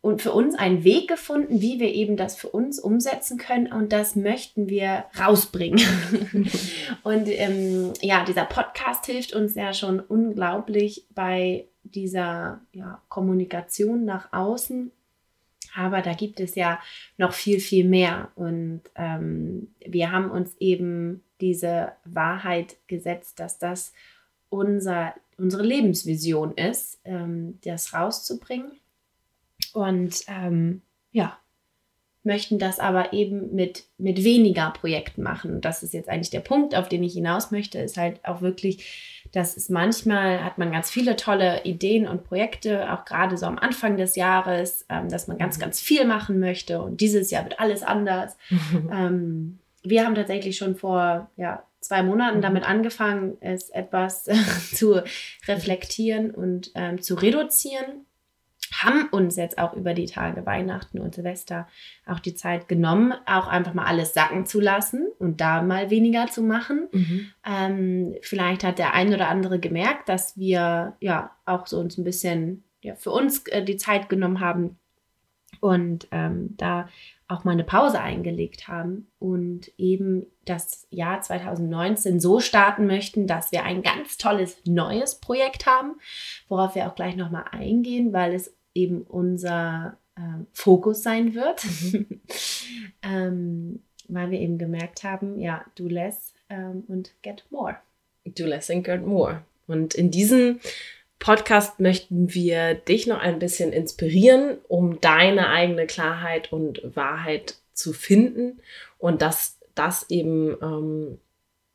und 0.00 0.20
für 0.20 0.32
uns 0.32 0.54
einen 0.56 0.84
Weg 0.84 1.08
gefunden, 1.08 1.60
wie 1.60 1.78
wir 1.78 1.94
eben 1.94 2.16
das 2.16 2.36
für 2.36 2.48
uns 2.48 2.78
umsetzen 2.80 3.38
können 3.38 3.72
und 3.72 3.92
das 3.92 4.16
möchten 4.16 4.68
wir 4.68 5.04
rausbringen. 5.18 5.80
und 7.04 7.28
ähm, 7.28 7.92
ja, 8.00 8.24
dieser 8.24 8.44
Podcast 8.44 9.06
hilft 9.06 9.32
uns 9.32 9.54
ja 9.54 9.72
schon 9.72 10.00
unglaublich 10.00 11.06
bei 11.14 11.66
dieser 11.84 12.60
ja, 12.72 13.00
Kommunikation 13.08 14.04
nach 14.04 14.32
außen. 14.32 14.90
Aber 15.76 16.02
da 16.02 16.12
gibt 16.12 16.38
es 16.38 16.54
ja 16.54 16.80
noch 17.16 17.32
viel, 17.32 17.58
viel 17.58 17.84
mehr. 17.84 18.30
Und 18.36 18.82
ähm, 18.94 19.74
wir 19.84 20.12
haben 20.12 20.30
uns 20.30 20.54
eben 20.60 21.23
diese 21.40 21.92
Wahrheit 22.04 22.76
gesetzt, 22.86 23.40
dass 23.40 23.58
das 23.58 23.92
unser, 24.48 25.14
unsere 25.36 25.62
Lebensvision 25.62 26.52
ist, 26.52 27.00
ähm, 27.04 27.58
das 27.64 27.92
rauszubringen. 27.92 28.72
Und 29.72 30.24
ähm, 30.28 30.82
ja, 31.10 31.38
möchten 32.24 32.58
das 32.58 32.80
aber 32.80 33.12
eben 33.12 33.54
mit, 33.54 33.84
mit 33.98 34.24
weniger 34.24 34.70
Projekten 34.70 35.22
machen. 35.22 35.54
Und 35.54 35.64
das 35.64 35.82
ist 35.82 35.92
jetzt 35.92 36.08
eigentlich 36.08 36.30
der 36.30 36.40
Punkt, 36.40 36.74
auf 36.74 36.88
den 36.88 37.02
ich 37.02 37.12
hinaus 37.12 37.50
möchte, 37.50 37.78
ist 37.78 37.96
halt 37.96 38.24
auch 38.24 38.40
wirklich, 38.40 39.22
dass 39.32 39.56
es 39.56 39.68
manchmal 39.68 40.42
hat 40.42 40.58
man 40.58 40.72
ganz 40.72 40.90
viele 40.90 41.16
tolle 41.16 41.64
Ideen 41.64 42.08
und 42.08 42.24
Projekte, 42.24 42.92
auch 42.92 43.04
gerade 43.04 43.36
so 43.36 43.46
am 43.46 43.58
Anfang 43.58 43.96
des 43.96 44.16
Jahres, 44.16 44.86
ähm, 44.88 45.08
dass 45.08 45.28
man 45.28 45.36
ganz, 45.36 45.58
mhm. 45.58 45.62
ganz 45.62 45.80
viel 45.80 46.06
machen 46.06 46.40
möchte 46.40 46.80
und 46.80 47.00
dieses 47.00 47.30
Jahr 47.30 47.44
wird 47.44 47.60
alles 47.60 47.82
anders. 47.82 48.36
ähm, 48.90 49.58
wir 49.84 50.04
haben 50.04 50.14
tatsächlich 50.14 50.56
schon 50.56 50.74
vor 50.74 51.30
ja, 51.36 51.64
zwei 51.80 52.02
Monaten 52.02 52.38
mhm. 52.38 52.42
damit 52.42 52.64
angefangen, 52.64 53.36
es 53.40 53.70
etwas 53.70 54.24
zu 54.74 55.02
reflektieren 55.46 56.30
und 56.30 56.72
ähm, 56.74 57.00
zu 57.00 57.14
reduzieren. 57.14 58.06
Haben 58.72 59.08
uns 59.10 59.36
jetzt 59.36 59.58
auch 59.58 59.74
über 59.74 59.94
die 59.94 60.06
Tage 60.06 60.46
Weihnachten 60.46 60.98
und 60.98 61.14
Silvester 61.14 61.68
auch 62.06 62.18
die 62.18 62.34
Zeit 62.34 62.66
genommen, 62.66 63.14
auch 63.26 63.46
einfach 63.46 63.72
mal 63.72 63.84
alles 63.84 64.14
sacken 64.14 64.46
zu 64.46 64.58
lassen 64.58 65.06
und 65.18 65.40
da 65.40 65.62
mal 65.62 65.90
weniger 65.90 66.26
zu 66.26 66.42
machen. 66.42 66.88
Mhm. 66.90 67.30
Ähm, 67.46 68.14
vielleicht 68.22 68.64
hat 68.64 68.78
der 68.78 68.94
ein 68.94 69.14
oder 69.14 69.28
andere 69.28 69.60
gemerkt, 69.60 70.08
dass 70.08 70.36
wir 70.36 70.96
ja 70.98 71.30
auch 71.44 71.66
so 71.66 71.78
uns 71.78 71.98
ein 71.98 72.04
bisschen 72.04 72.64
ja, 72.80 72.96
für 72.96 73.10
uns 73.10 73.46
äh, 73.48 73.62
die 73.62 73.76
Zeit 73.76 74.08
genommen 74.08 74.40
haben 74.40 74.78
und 75.60 76.08
ähm, 76.10 76.54
da 76.56 76.88
auch 77.28 77.44
mal 77.44 77.52
eine 77.52 77.64
Pause 77.64 78.00
eingelegt 78.00 78.68
haben 78.68 79.06
und 79.18 79.72
eben 79.78 80.26
das 80.44 80.86
Jahr 80.90 81.20
2019 81.22 82.20
so 82.20 82.40
starten 82.40 82.86
möchten, 82.86 83.26
dass 83.26 83.50
wir 83.50 83.64
ein 83.64 83.82
ganz 83.82 84.18
tolles 84.18 84.58
neues 84.66 85.14
Projekt 85.16 85.66
haben, 85.66 85.94
worauf 86.48 86.74
wir 86.74 86.86
auch 86.86 86.94
gleich 86.94 87.16
nochmal 87.16 87.44
eingehen, 87.50 88.12
weil 88.12 88.34
es 88.34 88.54
eben 88.74 89.02
unser 89.02 89.96
äh, 90.16 90.44
Fokus 90.52 91.02
sein 91.02 91.34
wird, 91.34 91.64
mhm. 91.64 92.20
ähm, 93.02 93.82
weil 94.08 94.30
wir 94.30 94.40
eben 94.40 94.58
gemerkt 94.58 95.02
haben, 95.02 95.38
ja, 95.38 95.64
do 95.76 95.88
less 95.88 96.34
ähm, 96.50 96.84
und 96.88 97.14
get 97.22 97.44
more. 97.50 97.76
Do 98.26 98.44
less 98.44 98.70
and 98.70 98.84
get 98.84 99.06
more. 99.06 99.42
Und 99.66 99.94
in 99.94 100.10
diesem 100.10 100.60
Podcast 101.18 101.80
möchten 101.80 102.34
wir 102.34 102.74
dich 102.74 103.06
noch 103.06 103.18
ein 103.18 103.38
bisschen 103.38 103.72
inspirieren, 103.72 104.58
um 104.68 105.00
deine 105.00 105.48
eigene 105.48 105.86
Klarheit 105.86 106.52
und 106.52 106.82
Wahrheit 106.94 107.56
zu 107.72 107.92
finden 107.92 108.60
und 108.98 109.22
dass 109.22 109.58
das 109.74 110.10
eben 110.10 110.56
ähm, 110.62 111.18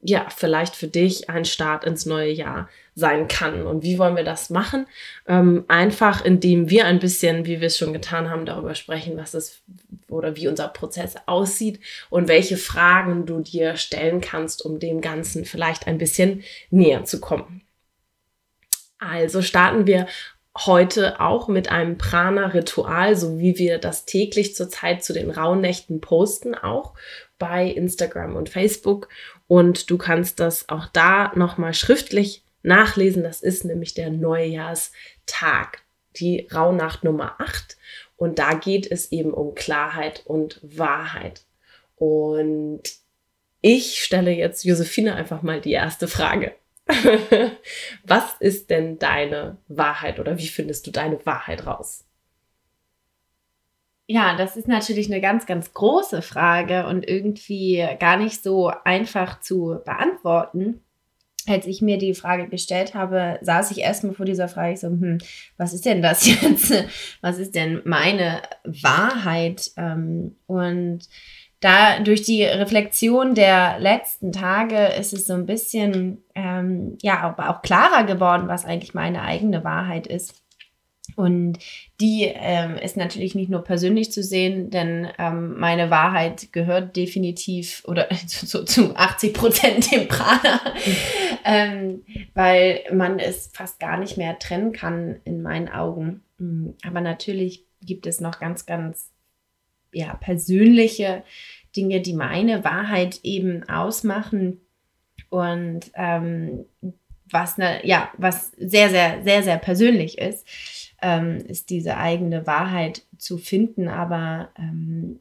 ja 0.01 0.27
vielleicht 0.29 0.75
für 0.75 0.87
dich 0.87 1.29
ein 1.29 1.45
Start 1.45 1.83
ins 1.83 2.05
neue 2.05 2.31
Jahr 2.31 2.69
sein 2.95 3.27
kann. 3.27 3.65
Und 3.65 3.83
wie 3.83 3.97
wollen 3.97 4.15
wir 4.15 4.23
das 4.23 4.49
machen? 4.49 4.87
Ähm, 5.27 5.65
einfach, 5.67 6.23
indem 6.23 6.69
wir 6.69 6.85
ein 6.85 6.99
bisschen, 6.99 7.45
wie 7.45 7.59
wir 7.59 7.67
es 7.67 7.77
schon 7.77 7.93
getan 7.93 8.29
haben, 8.29 8.45
darüber 8.45 8.75
sprechen, 8.75 9.17
was 9.17 9.33
es 9.33 9.61
oder 10.09 10.35
wie 10.35 10.47
unser 10.47 10.67
Prozess 10.67 11.15
aussieht 11.25 11.79
und 12.09 12.27
welche 12.27 12.57
Fragen 12.57 13.25
du 13.25 13.41
dir 13.41 13.77
stellen 13.77 14.21
kannst, 14.21 14.63
um 14.65 14.79
dem 14.79 15.01
Ganzen 15.01 15.45
vielleicht 15.45 15.87
ein 15.87 15.97
bisschen 15.97 16.43
näher 16.69 17.03
zu 17.05 17.19
kommen. 17.19 17.61
Also 18.99 19.41
starten 19.41 19.87
wir 19.87 20.07
heute 20.57 21.19
auch 21.19 21.47
mit 21.47 21.71
einem 21.71 21.97
Prana-Ritual, 21.97 23.15
so 23.15 23.39
wie 23.39 23.57
wir 23.57 23.77
das 23.77 24.05
täglich 24.05 24.55
zurzeit 24.55 25.03
zu 25.03 25.13
den 25.13 25.31
Rauhnächten 25.31 26.01
posten, 26.01 26.53
auch 26.53 26.93
bei 27.37 27.65
Instagram 27.65 28.35
und 28.35 28.49
Facebook. 28.49 29.07
Und 29.47 29.89
du 29.89 29.97
kannst 29.97 30.39
das 30.39 30.69
auch 30.69 30.87
da 30.87 31.31
nochmal 31.35 31.73
schriftlich 31.73 32.43
nachlesen. 32.61 33.23
Das 33.23 33.41
ist 33.41 33.63
nämlich 33.63 33.93
der 33.93 34.09
Neujahrstag, 34.09 35.81
die 36.17 36.47
Rauhnacht 36.53 37.03
Nummer 37.03 37.35
8. 37.39 37.77
Und 38.17 38.37
da 38.37 38.53
geht 38.53 38.91
es 38.91 39.11
eben 39.13 39.33
um 39.33 39.55
Klarheit 39.55 40.23
und 40.25 40.59
Wahrheit. 40.61 41.43
Und 41.95 42.81
ich 43.61 44.03
stelle 44.03 44.31
jetzt 44.31 44.65
Josephine 44.65 45.15
einfach 45.15 45.41
mal 45.41 45.61
die 45.61 45.71
erste 45.71 46.07
Frage. 46.07 46.53
Was 48.03 48.35
ist 48.39 48.69
denn 48.69 48.97
deine 48.99 49.57
Wahrheit 49.67 50.19
oder 50.19 50.37
wie 50.37 50.47
findest 50.47 50.87
du 50.87 50.91
deine 50.91 51.23
Wahrheit 51.25 51.65
raus? 51.65 52.05
Ja, 54.07 54.35
das 54.35 54.57
ist 54.57 54.67
natürlich 54.67 55.05
eine 55.11 55.21
ganz, 55.21 55.45
ganz 55.45 55.71
große 55.71 56.23
Frage 56.23 56.87
und 56.87 57.07
irgendwie 57.07 57.87
gar 57.99 58.17
nicht 58.17 58.41
so 58.41 58.71
einfach 58.83 59.39
zu 59.39 59.81
beantworten. 59.85 60.81
Als 61.47 61.67
ich 61.67 61.83
mir 61.83 61.99
die 61.99 62.15
Frage 62.15 62.47
gestellt 62.47 62.95
habe, 62.95 63.37
saß 63.41 63.69
ich 63.69 63.79
erstmal 63.79 64.15
vor 64.15 64.25
dieser 64.25 64.47
Frage 64.47 64.77
so, 64.77 64.87
hm, 64.87 65.19
was 65.57 65.73
ist 65.73 65.85
denn 65.85 66.01
das 66.01 66.25
jetzt? 66.41 66.73
Was 67.21 67.37
ist 67.37 67.53
denn 67.53 67.83
meine 67.85 68.41
Wahrheit? 68.63 69.69
Ähm, 69.77 70.37
und 70.47 71.01
da 71.59 71.99
durch 71.99 72.21
die 72.21 72.43
Reflexion 72.43 73.35
der 73.35 73.79
letzten 73.79 74.31
Tage 74.31 74.77
ist 74.99 75.13
es 75.13 75.25
so 75.25 75.33
ein 75.33 75.45
bisschen 75.45 76.23
ähm, 76.35 76.97
ja 77.01 77.19
aber 77.19 77.49
auch 77.49 77.61
klarer 77.61 78.05
geworden, 78.05 78.47
was 78.47 78.65
eigentlich 78.65 78.93
meine 78.93 79.23
eigene 79.23 79.63
Wahrheit 79.63 80.07
ist. 80.07 80.41
Und 81.15 81.59
die 81.99 82.31
ähm, 82.33 82.77
ist 82.77 82.95
natürlich 82.95 83.35
nicht 83.35 83.49
nur 83.49 83.63
persönlich 83.63 84.11
zu 84.11 84.23
sehen, 84.23 84.69
denn 84.69 85.07
ähm, 85.17 85.59
meine 85.59 85.89
Wahrheit 85.89 86.53
gehört 86.53 86.95
definitiv 86.95 87.83
oder 87.87 88.09
zu, 88.27 88.63
zu 88.63 88.95
80 88.95 89.33
Prozent 89.33 89.91
dem 89.91 90.07
Prana, 90.07 90.61
ähm, 91.43 92.03
weil 92.35 92.83
man 92.93 93.19
es 93.19 93.51
fast 93.53 93.79
gar 93.79 93.97
nicht 93.97 94.17
mehr 94.17 94.39
trennen 94.39 94.71
kann 94.71 95.19
in 95.25 95.41
meinen 95.41 95.67
Augen. 95.67 96.21
Mm, 96.37 96.69
aber 96.87 97.01
natürlich 97.01 97.65
gibt 97.81 98.07
es 98.07 98.21
noch 98.21 98.39
ganz, 98.39 98.65
ganz 98.65 99.11
ja, 99.91 100.15
persönliche 100.15 101.23
Dinge, 101.75 102.01
die 102.01 102.13
meine 102.13 102.63
Wahrheit 102.63 103.19
eben 103.23 103.67
ausmachen 103.69 104.61
und 105.29 105.91
ähm, 105.93 106.65
was 107.31 107.57
ne, 107.57 107.85
ja, 107.85 108.09
was 108.17 108.51
sehr, 108.57 108.89
sehr, 108.89 109.23
sehr, 109.23 109.43
sehr 109.43 109.57
persönlich 109.57 110.17
ist, 110.17 110.47
ähm, 111.01 111.37
ist 111.47 111.69
diese 111.69 111.97
eigene 111.97 112.47
Wahrheit 112.47 113.03
zu 113.17 113.37
finden. 113.37 113.87
Aber 113.87 114.49
ähm, 114.57 115.19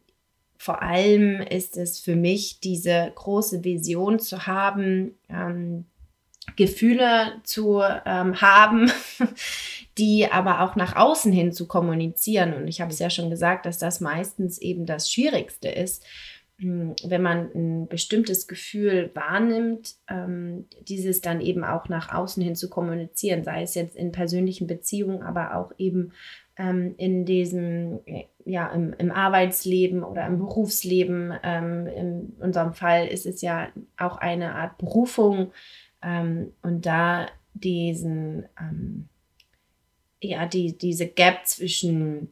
vor 0.57 0.83
allem 0.83 1.41
ist 1.41 1.77
es 1.77 2.01
für 2.01 2.17
mich 2.17 2.61
diese 2.61 3.13
große 3.15 3.63
Vision 3.65 4.19
zu 4.19 4.47
haben, 4.47 5.15
ähm, 5.29 5.85
Gefühle 6.57 7.35
zu 7.45 7.83
ähm, 8.07 8.41
haben, 8.41 8.91
die 9.99 10.31
aber 10.31 10.62
auch 10.62 10.76
nach 10.76 10.97
außen 10.97 11.33
hin 11.33 11.52
zu 11.52 11.67
kommunizieren. 11.67 12.55
Und 12.55 12.69
ich 12.69 12.81
habe 12.81 12.93
es 12.93 12.99
ja 12.99 13.11
schon 13.11 13.31
gesagt, 13.31 13.67
dass 13.67 13.78
das 13.78 14.00
meistens 14.00 14.59
eben 14.59 14.87
das 14.87 15.11
Schwierigste 15.11 15.69
ist, 15.69 16.05
hm, 16.61 16.95
wenn 17.05 17.23
man 17.23 17.50
ein 17.55 17.88
bestimmtes 17.88 18.49
Gefühl 18.49 19.11
wahrnimmt, 19.14 19.97
ähm, 20.09 20.67
dieses 20.83 21.21
dann 21.21 21.40
eben 21.40 21.64
auch 21.64 21.88
nach 21.88 22.12
außen 22.12 22.43
hin 22.43 22.57
zu 22.57 22.69
kommunizieren, 22.69 23.45
sei 23.45 23.62
es 23.62 23.75
jetzt 23.75 23.97
in 23.97 24.12
persönlichen 24.12 24.67
Beziehungen, 24.67 25.23
aber 25.23 25.57
auch 25.57 25.73
eben 25.78 26.12
ähm, 26.57 26.95
in 26.97 27.25
diesem, 27.25 28.00
ja, 28.45 28.69
im, 28.69 28.93
im, 28.99 29.12
Arbeitsleben 29.12 30.02
oder 30.02 30.26
im 30.26 30.38
Berufsleben. 30.38 31.33
Ähm, 31.45 31.87
in 31.87 32.33
unserem 32.40 32.75
Fall 32.75 33.07
ist 33.07 33.26
es 33.26 33.40
ja 33.40 33.69
auch 33.97 34.17
eine 34.19 34.55
Art 34.55 34.78
Berufung 34.78 35.52
und 36.62 36.87
da 36.87 37.26
diesen 37.55 38.47
ja, 40.21 40.47
die, 40.47 40.77
diese 40.77 41.07
Gap 41.07 41.47
zwischen 41.47 42.29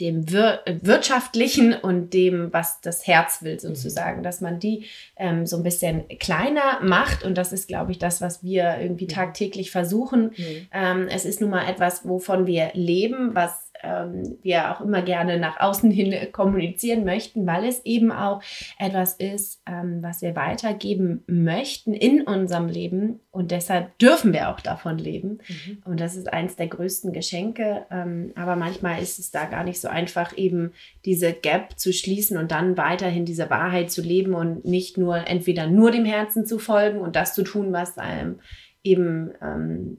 dem 0.00 0.30
wir 0.30 0.60
wirtschaftlichen 0.82 1.72
und 1.72 2.12
dem, 2.12 2.52
was 2.52 2.80
das 2.80 3.06
Herz 3.06 3.42
will, 3.42 3.58
sozusagen, 3.60 4.18
mhm. 4.18 4.22
dass 4.24 4.40
man 4.40 4.58
die 4.58 4.84
ähm, 5.16 5.46
so 5.46 5.56
ein 5.56 5.62
bisschen 5.62 6.06
kleiner 6.18 6.80
macht. 6.82 7.24
Und 7.24 7.38
das 7.38 7.52
ist, 7.52 7.68
glaube 7.68 7.92
ich, 7.92 7.98
das, 7.98 8.20
was 8.20 8.42
wir 8.42 8.78
irgendwie 8.80 9.06
tagtäglich 9.06 9.70
versuchen. 9.70 10.32
Mhm. 10.36 10.68
Ähm, 10.72 11.08
es 11.08 11.24
ist 11.24 11.40
nun 11.40 11.50
mal 11.50 11.68
etwas, 11.68 12.06
wovon 12.06 12.46
wir 12.46 12.70
leben, 12.74 13.34
was 13.34 13.65
ähm, 13.86 14.38
wir 14.42 14.72
auch 14.72 14.80
immer 14.80 15.02
gerne 15.02 15.38
nach 15.38 15.60
außen 15.60 15.90
hin 15.90 16.32
kommunizieren 16.32 17.04
möchten, 17.04 17.46
weil 17.46 17.64
es 17.64 17.84
eben 17.84 18.12
auch 18.12 18.42
etwas 18.78 19.14
ist, 19.14 19.62
ähm, 19.66 20.02
was 20.02 20.22
wir 20.22 20.34
weitergeben 20.34 21.22
möchten 21.26 21.94
in 21.94 22.22
unserem 22.22 22.68
Leben 22.68 23.20
und 23.36 23.50
deshalb 23.50 23.98
dürfen 23.98 24.32
wir 24.32 24.48
auch 24.48 24.60
davon 24.60 24.96
leben. 24.96 25.40
Mhm. 25.46 25.82
Und 25.84 26.00
das 26.00 26.16
ist 26.16 26.32
eines 26.32 26.56
der 26.56 26.68
größten 26.68 27.12
Geschenke. 27.12 27.84
Ähm, 27.90 28.32
aber 28.34 28.56
manchmal 28.56 29.02
ist 29.02 29.18
es 29.18 29.30
da 29.30 29.44
gar 29.44 29.62
nicht 29.62 29.78
so 29.78 29.88
einfach, 29.88 30.34
eben 30.38 30.72
diese 31.04 31.34
Gap 31.34 31.78
zu 31.78 31.92
schließen 31.92 32.38
und 32.38 32.50
dann 32.50 32.78
weiterhin 32.78 33.26
diese 33.26 33.50
Wahrheit 33.50 33.90
zu 33.90 34.00
leben 34.00 34.32
und 34.32 34.64
nicht 34.64 34.96
nur 34.96 35.28
entweder 35.28 35.66
nur 35.66 35.90
dem 35.90 36.06
Herzen 36.06 36.46
zu 36.46 36.58
folgen 36.58 37.00
und 37.00 37.14
das 37.14 37.34
zu 37.34 37.42
tun, 37.42 37.74
was 37.74 37.98
einem 37.98 38.40
eben 38.82 39.32
ähm, 39.42 39.98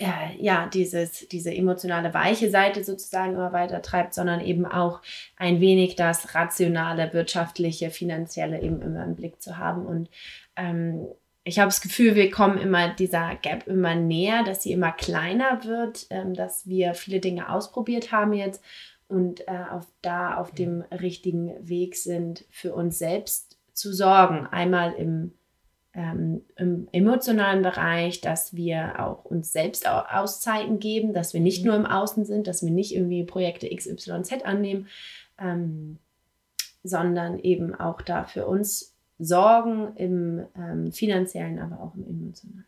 ja, 0.00 0.30
ja 0.38 0.66
dieses, 0.68 1.28
diese 1.28 1.52
emotionale 1.52 2.14
weiche 2.14 2.50
Seite 2.50 2.84
sozusagen 2.84 3.34
immer 3.34 3.52
weiter 3.52 3.82
treibt, 3.82 4.14
sondern 4.14 4.40
eben 4.40 4.64
auch 4.66 5.02
ein 5.36 5.60
wenig 5.60 5.96
das 5.96 6.34
rationale, 6.34 7.12
wirtschaftliche, 7.12 7.90
finanzielle 7.90 8.62
eben 8.62 8.80
immer 8.80 9.04
im 9.04 9.16
Blick 9.16 9.42
zu 9.42 9.58
haben. 9.58 9.86
Und 9.86 10.08
ähm, 10.56 11.08
ich 11.44 11.58
habe 11.58 11.68
das 11.68 11.80
Gefühl, 11.80 12.14
wir 12.14 12.30
kommen 12.30 12.58
immer 12.58 12.94
dieser 12.94 13.34
Gap 13.36 13.66
immer 13.66 13.94
näher, 13.94 14.44
dass 14.44 14.62
sie 14.62 14.72
immer 14.72 14.92
kleiner 14.92 15.64
wird, 15.64 16.06
ähm, 16.10 16.34
dass 16.34 16.66
wir 16.66 16.94
viele 16.94 17.20
Dinge 17.20 17.50
ausprobiert 17.50 18.12
haben 18.12 18.32
jetzt 18.32 18.62
und 19.08 19.48
äh, 19.48 19.64
auf, 19.70 19.86
da 20.02 20.36
auf 20.36 20.52
dem 20.52 20.82
richtigen 20.92 21.54
Weg 21.66 21.96
sind, 21.96 22.44
für 22.50 22.74
uns 22.74 22.98
selbst 22.98 23.58
zu 23.72 23.92
sorgen. 23.92 24.46
Einmal 24.46 24.92
im 24.92 25.32
ähm, 25.98 26.42
im 26.54 26.86
emotionalen 26.92 27.62
Bereich, 27.62 28.20
dass 28.20 28.54
wir 28.54 29.04
auch 29.04 29.24
uns 29.24 29.52
selbst 29.52 29.88
Auszeiten 29.88 30.78
geben, 30.78 31.12
dass 31.12 31.34
wir 31.34 31.40
nicht 31.40 31.62
mhm. 31.62 31.66
nur 31.66 31.76
im 31.76 31.86
Außen 31.86 32.24
sind, 32.24 32.46
dass 32.46 32.62
wir 32.62 32.70
nicht 32.70 32.94
irgendwie 32.94 33.24
Projekte 33.24 33.68
XYZ 33.68 34.44
annehmen, 34.44 34.86
ähm, 35.40 35.98
sondern 36.84 37.40
eben 37.40 37.74
auch 37.74 38.00
da 38.00 38.24
für 38.24 38.46
uns 38.46 38.94
sorgen 39.18 39.96
im 39.96 40.46
ähm, 40.56 40.92
finanziellen, 40.92 41.58
aber 41.58 41.82
auch 41.82 41.96
im 41.96 42.06
emotionalen 42.06 42.64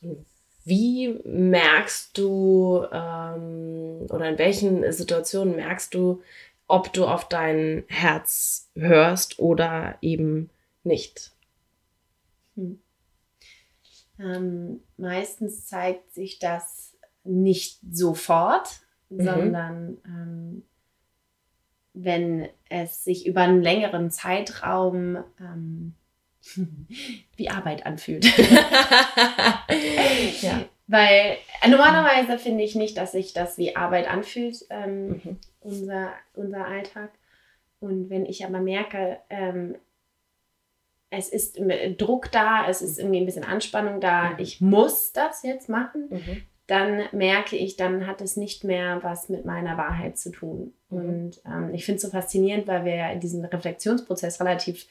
Bereich. 0.00 0.16
Wie 0.64 1.20
merkst 1.24 2.16
du 2.16 2.86
ähm, 2.90 4.06
oder 4.08 4.30
in 4.30 4.38
welchen 4.38 4.90
Situationen 4.90 5.56
merkst 5.56 5.92
du, 5.92 6.22
ob 6.66 6.94
du 6.94 7.04
auf 7.04 7.28
dein 7.28 7.84
Herz 7.88 8.70
hörst 8.74 9.38
oder 9.38 9.98
eben 10.00 10.48
nicht? 10.82 11.31
Hm. 12.56 12.80
Ähm, 14.18 14.80
meistens 14.96 15.66
zeigt 15.66 16.12
sich 16.12 16.38
das 16.38 16.96
nicht 17.24 17.80
sofort, 17.90 18.80
mhm. 19.08 19.24
sondern 19.24 19.98
ähm, 20.06 20.64
wenn 21.94 22.48
es 22.68 23.04
sich 23.04 23.26
über 23.26 23.42
einen 23.42 23.62
längeren 23.62 24.10
Zeitraum 24.10 25.22
ähm, 25.40 25.94
wie 27.36 27.50
Arbeit 27.50 27.86
anfühlt. 27.86 28.24
ja. 30.42 30.64
Weil 30.88 31.38
normalerweise 31.68 32.38
finde 32.38 32.64
ich 32.64 32.74
nicht, 32.74 32.96
dass 32.98 33.12
sich 33.12 33.32
das 33.32 33.56
wie 33.56 33.76
Arbeit 33.76 34.10
anfühlt, 34.10 34.66
ähm, 34.70 35.08
mhm. 35.08 35.38
unser, 35.60 36.12
unser 36.34 36.66
Alltag. 36.66 37.10
Und 37.80 38.10
wenn 38.10 38.26
ich 38.26 38.44
aber 38.44 38.60
merke, 38.60 39.18
ähm, 39.30 39.76
es 41.12 41.28
ist 41.28 41.60
Druck 41.98 42.32
da, 42.32 42.66
es 42.68 42.80
ist 42.80 42.98
irgendwie 42.98 43.20
ein 43.20 43.26
bisschen 43.26 43.44
Anspannung 43.44 44.00
da, 44.00 44.30
mhm. 44.30 44.38
ich 44.38 44.60
muss 44.60 45.12
das 45.12 45.42
jetzt 45.42 45.68
machen, 45.68 46.08
mhm. 46.10 46.42
dann 46.66 47.02
merke 47.12 47.54
ich, 47.54 47.76
dann 47.76 48.06
hat 48.06 48.22
es 48.22 48.36
nicht 48.36 48.64
mehr 48.64 49.02
was 49.02 49.28
mit 49.28 49.44
meiner 49.44 49.76
Wahrheit 49.76 50.18
zu 50.18 50.32
tun. 50.32 50.72
Mhm. 50.88 50.98
Und 50.98 51.42
ähm, 51.44 51.74
ich 51.74 51.84
finde 51.84 51.96
es 51.96 52.02
so 52.02 52.08
faszinierend, 52.08 52.66
weil 52.66 52.84
wir 52.86 53.10
in 53.10 53.20
diesem 53.20 53.44
Reflexionsprozess 53.44 54.40
relativ 54.40 54.86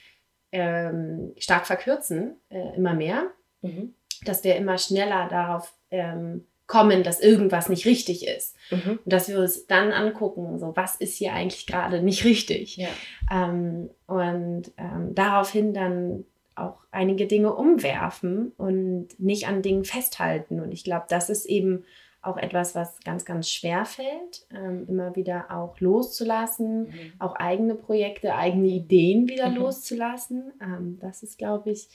ähm, 0.52 1.34
stark 1.38 1.66
verkürzen, 1.66 2.36
äh, 2.50 2.76
immer 2.76 2.94
mehr, 2.94 3.32
mhm. 3.62 3.96
dass 4.24 4.44
wir 4.44 4.56
immer 4.58 4.78
schneller 4.78 5.28
darauf 5.28 5.74
ähm, 5.90 6.46
kommen, 6.68 7.04
dass 7.04 7.20
irgendwas 7.20 7.70
nicht 7.70 7.86
richtig 7.86 8.28
ist. 8.28 8.56
Mhm. 8.70 9.00
Und 9.04 9.14
dass 9.14 9.28
wir 9.28 9.40
uns 9.40 9.68
dann 9.68 9.92
angucken, 9.92 10.58
so 10.58 10.74
was 10.76 10.96
ist 10.96 11.16
hier 11.16 11.34
eigentlich 11.34 11.68
gerade 11.68 12.02
nicht 12.02 12.24
richtig. 12.24 12.78
Ja. 12.78 12.88
Ähm, 13.32 13.90
und 14.08 14.72
ähm, 14.78 15.14
daraufhin 15.14 15.74
dann 15.74 16.26
auch 16.56 16.78
einige 16.92 17.28
Dinge 17.28 17.54
umwerfen 17.54 18.52
und 18.58 19.08
nicht 19.20 19.48
an 19.48 19.62
Dingen 19.62 19.84
festhalten. 19.84 20.60
Und 20.60 20.72
ich 20.72 20.84
glaube, 20.84 21.06
das 21.10 21.30
ist 21.30 21.46
eben 21.46 21.84
auch 22.22 22.38
etwas, 22.38 22.76
was 22.76 23.00
ganz, 23.00 23.26
ganz 23.26 23.50
schwer 23.50 23.84
fällt, 23.84 24.46
ähm, 24.54 24.86
immer 24.88 25.16
wieder 25.16 25.48
auch 25.50 25.80
loszulassen, 25.80 26.84
mhm. 26.84 27.14
auch 27.20 27.36
eigene 27.36 27.76
Projekte, 27.76 28.36
eigene 28.36 28.68
Ideen 28.68 29.28
wieder 29.28 29.50
mhm. 29.50 29.58
loszulassen. 29.58 30.52
Ähm, 30.62 31.00
das 31.02 31.24
ist, 31.24 31.38
glaube 31.38 31.72
ich, 31.72 31.90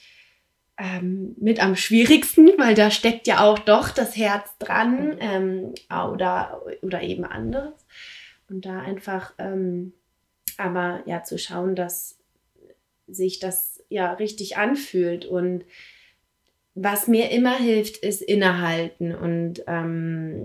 ähm, 0.77 1.35
mit 1.39 1.61
am 1.61 1.75
schwierigsten, 1.75 2.47
weil 2.57 2.75
da 2.75 2.91
steckt 2.91 3.27
ja 3.27 3.43
auch 3.43 3.59
doch 3.59 3.89
das 3.89 4.15
Herz 4.15 4.57
dran 4.59 5.17
ähm, 5.19 5.73
oder, 5.89 6.61
oder 6.81 7.01
eben 7.01 7.25
anderes. 7.25 7.73
Und 8.49 8.65
da 8.65 8.79
einfach 8.79 9.33
ähm, 9.37 9.93
aber 10.57 11.03
ja 11.05 11.23
zu 11.23 11.37
schauen, 11.37 11.75
dass 11.75 12.17
sich 13.07 13.39
das 13.39 13.83
ja 13.89 14.13
richtig 14.13 14.57
anfühlt. 14.57 15.25
Und 15.25 15.65
was 16.75 17.07
mir 17.07 17.31
immer 17.31 17.57
hilft, 17.57 17.97
ist 17.97 18.21
innehalten 18.21 19.15
und 19.15 19.63
ähm, 19.67 20.41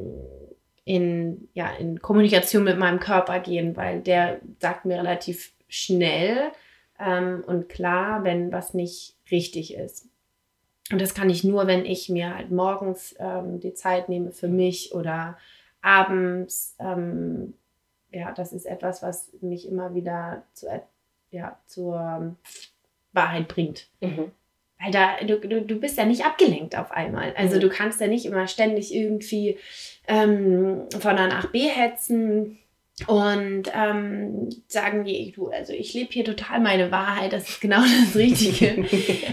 in, 0.84 1.48
ja, 1.54 1.72
in 1.74 2.00
Kommunikation 2.00 2.64
mit 2.64 2.78
meinem 2.78 3.00
Körper 3.00 3.40
gehen, 3.40 3.76
weil 3.76 4.00
der 4.00 4.40
sagt 4.60 4.84
mir 4.84 4.98
relativ 4.98 5.52
schnell 5.68 6.52
ähm, 6.98 7.42
und 7.46 7.68
klar, 7.68 8.24
wenn 8.24 8.52
was 8.52 8.74
nicht 8.74 9.16
richtig 9.30 9.74
ist. 9.74 10.08
Und 10.92 11.00
das 11.00 11.14
kann 11.14 11.30
ich 11.30 11.42
nur, 11.42 11.66
wenn 11.66 11.84
ich 11.84 12.08
mir 12.08 12.34
halt 12.34 12.50
morgens 12.50 13.14
ähm, 13.18 13.60
die 13.60 13.74
Zeit 13.74 14.08
nehme 14.08 14.30
für 14.30 14.48
mich 14.48 14.94
oder 14.94 15.38
abends. 15.80 16.76
Ähm, 16.78 17.54
ja, 18.10 18.32
das 18.32 18.52
ist 18.52 18.66
etwas, 18.66 19.02
was 19.02 19.32
mich 19.40 19.66
immer 19.66 19.94
wieder 19.94 20.44
zu, 20.52 20.66
ja, 21.30 21.58
zur 21.66 22.36
Wahrheit 23.12 23.48
bringt. 23.48 23.88
Mhm. 24.00 24.32
Weil 24.78 24.92
da, 24.92 25.16
du, 25.24 25.38
du, 25.38 25.62
du 25.62 25.76
bist 25.76 25.96
ja 25.96 26.04
nicht 26.04 26.24
abgelenkt 26.24 26.76
auf 26.76 26.90
einmal. 26.90 27.32
Also 27.36 27.56
mhm. 27.56 27.60
du 27.60 27.68
kannst 27.70 28.00
ja 28.00 28.06
nicht 28.06 28.26
immer 28.26 28.46
ständig 28.46 28.94
irgendwie 28.94 29.58
ähm, 30.08 30.88
von 30.98 31.16
A 31.16 31.28
nach 31.28 31.50
B 31.50 31.68
hetzen 31.68 32.58
und 33.06 33.64
ähm, 33.74 34.50
sagen 34.68 35.04
die, 35.04 35.32
du, 35.32 35.48
also 35.48 35.72
ich 35.72 35.94
lebe 35.94 36.12
hier 36.12 36.24
total 36.24 36.60
meine 36.60 36.90
Wahrheit, 36.90 37.32
das 37.32 37.48
ist 37.48 37.60
genau 37.60 37.80
das 38.04 38.14
Richtige. 38.14 38.84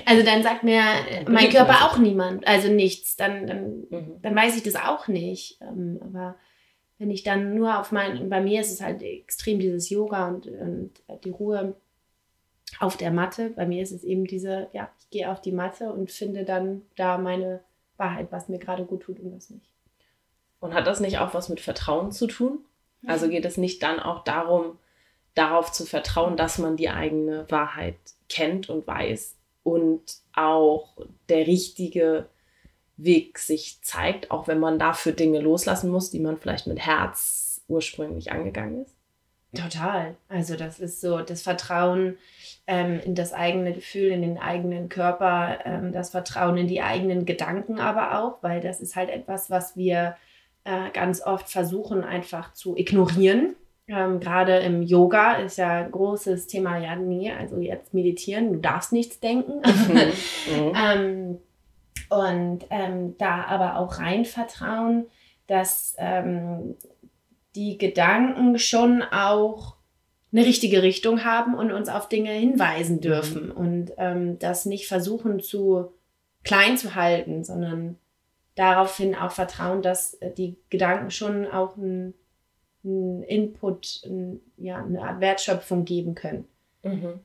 also 0.05 0.25
dann 0.25 0.43
sagt 0.43 0.63
mir 0.63 0.81
mein 1.27 1.49
Körper 1.49 1.85
auch 1.85 1.97
niemand, 1.97 2.47
also 2.47 2.71
nichts, 2.71 3.15
dann, 3.15 3.47
dann, 3.47 3.85
mhm. 3.89 4.21
dann 4.21 4.35
weiß 4.35 4.55
ich 4.55 4.63
das 4.63 4.75
auch 4.75 5.07
nicht. 5.07 5.59
Ähm, 5.61 5.99
aber 6.01 6.35
wenn 6.97 7.11
ich 7.11 7.23
dann 7.23 7.53
nur 7.53 7.79
auf 7.79 7.91
mein, 7.91 8.29
bei 8.29 8.41
mir 8.41 8.61
ist 8.61 8.71
es 8.71 8.81
halt 8.81 9.03
extrem 9.03 9.59
dieses 9.59 9.89
Yoga 9.89 10.29
und, 10.29 10.47
und 10.47 10.91
die 11.23 11.29
Ruhe 11.29 11.75
auf 12.79 12.97
der 12.97 13.11
Matte. 13.11 13.49
Bei 13.51 13.65
mir 13.65 13.81
ist 13.81 13.91
es 13.91 14.03
eben 14.03 14.25
diese, 14.25 14.67
ja, 14.73 14.89
ich 14.99 15.09
gehe 15.09 15.31
auf 15.31 15.41
die 15.41 15.51
Matte 15.51 15.91
und 15.91 16.11
finde 16.11 16.45
dann 16.45 16.83
da 16.95 17.17
meine 17.17 17.61
Wahrheit, 17.97 18.31
was 18.31 18.49
mir 18.49 18.59
gerade 18.59 18.85
gut 18.85 19.03
tut 19.03 19.19
und 19.19 19.35
was 19.35 19.49
nicht. 19.49 19.69
Und 20.59 20.73
hat 20.73 20.87
das 20.87 20.99
nicht 20.99 21.19
auch 21.19 21.33
was 21.33 21.49
mit 21.49 21.59
Vertrauen 21.59 22.11
zu 22.11 22.27
tun? 22.27 22.59
Also 23.07 23.29
geht 23.29 23.45
es 23.45 23.57
nicht 23.57 23.81
dann 23.81 23.99
auch 23.99 24.23
darum, 24.23 24.77
darauf 25.35 25.71
zu 25.71 25.85
vertrauen, 25.85 26.37
dass 26.37 26.57
man 26.57 26.75
die 26.75 26.89
eigene 26.89 27.45
Wahrheit 27.49 27.95
kennt 28.27 28.69
und 28.69 28.85
weiß 28.85 29.35
und 29.63 30.01
auch 30.33 30.97
der 31.29 31.47
richtige 31.47 32.27
Weg 32.97 33.39
sich 33.39 33.79
zeigt, 33.81 34.31
auch 34.31 34.47
wenn 34.47 34.59
man 34.59 34.79
dafür 34.79 35.13
Dinge 35.13 35.39
loslassen 35.39 35.89
muss, 35.89 36.09
die 36.09 36.19
man 36.19 36.37
vielleicht 36.37 36.67
mit 36.67 36.79
Herz 36.79 37.61
ursprünglich 37.67 38.31
angegangen 38.31 38.83
ist? 38.83 38.95
Total. 39.55 40.15
Also 40.27 40.55
das 40.55 40.79
ist 40.79 41.01
so 41.01 41.21
das 41.21 41.41
Vertrauen 41.41 42.17
ähm, 42.67 42.99
in 43.03 43.15
das 43.15 43.33
eigene 43.33 43.73
Gefühl, 43.73 44.11
in 44.11 44.21
den 44.21 44.37
eigenen 44.37 44.89
Körper, 44.89 45.59
ähm, 45.65 45.91
das 45.91 46.11
Vertrauen 46.11 46.57
in 46.57 46.67
die 46.67 46.81
eigenen 46.81 47.25
Gedanken 47.25 47.79
aber 47.79 48.19
auch, 48.19 48.43
weil 48.43 48.61
das 48.61 48.79
ist 48.79 48.95
halt 48.95 49.09
etwas, 49.09 49.49
was 49.49 49.75
wir 49.75 50.15
äh, 50.69 50.91
ganz 50.91 51.25
oft 51.25 51.49
versuchen 51.49 52.03
einfach 52.03 52.53
zu 52.53 52.77
ignorieren. 52.77 53.55
Ähm, 53.87 54.19
Gerade 54.19 54.57
im 54.59 54.83
Yoga 54.83 55.37
ist 55.37 55.57
ja 55.57 55.85
ein 55.85 55.91
großes 55.91 56.45
Thema, 56.45 56.77
ja, 56.77 56.95
nee, 56.95 57.31
also 57.31 57.57
jetzt 57.57 57.93
meditieren, 57.95 58.53
du 58.53 58.59
darfst 58.59 58.93
nichts 58.93 59.19
denken. 59.19 59.61
Mhm. 60.49 60.73
ähm, 60.75 61.37
und 62.09 62.65
ähm, 62.71 63.15
da 63.19 63.43
aber 63.43 63.77
auch 63.77 63.99
rein 63.99 64.25
vertrauen, 64.25 65.05
dass 65.45 65.95
ähm, 65.99 66.75
die 67.55 67.77
Gedanken 67.77 68.57
schon 68.57 69.03
auch 69.03 69.75
eine 70.31 70.45
richtige 70.45 70.81
Richtung 70.81 71.23
haben 71.23 71.53
und 71.53 71.71
uns 71.71 71.87
auf 71.87 72.09
Dinge 72.09 72.31
hinweisen 72.31 72.95
mhm. 72.97 73.01
dürfen 73.01 73.51
und 73.51 73.91
ähm, 73.97 74.39
das 74.39 74.65
nicht 74.65 74.87
versuchen 74.87 75.39
zu 75.39 75.91
klein 76.43 76.77
zu 76.77 76.95
halten, 76.95 77.43
sondern 77.43 77.97
daraufhin 78.59 79.15
auch 79.15 79.31
vertrauen, 79.31 79.81
dass 79.81 80.15
äh, 80.15 80.31
die 80.31 80.57
Gedanken 80.69 81.11
schon 81.11 81.47
auch 81.47 81.77
ein, 81.77 82.13
ein 82.83 83.23
Input, 83.23 84.01
ein, 84.05 84.41
ja, 84.57 84.83
eine 84.83 85.01
Art 85.01 85.21
Wertschöpfung 85.21 85.85
geben 85.85 86.13
können. 86.13 86.45
Mhm. 86.83 87.21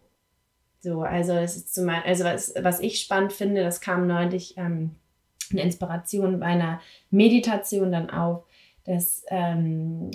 So, 0.80 1.02
also 1.02 1.34
das 1.34 1.56
ist 1.56 1.74
zum 1.74 1.86
Beispiel, 1.86 2.08
also 2.08 2.24
was, 2.24 2.54
was 2.62 2.80
ich 2.80 3.00
spannend 3.00 3.32
finde, 3.32 3.64
das 3.64 3.80
kam 3.80 4.06
neulich 4.06 4.56
ähm, 4.58 4.92
eine 5.50 5.62
Inspiration 5.62 6.38
bei 6.38 6.46
einer 6.46 6.80
Meditation 7.10 7.90
dann 7.90 8.10
auf, 8.10 8.44
dass 8.84 9.24
ähm, 9.28 10.12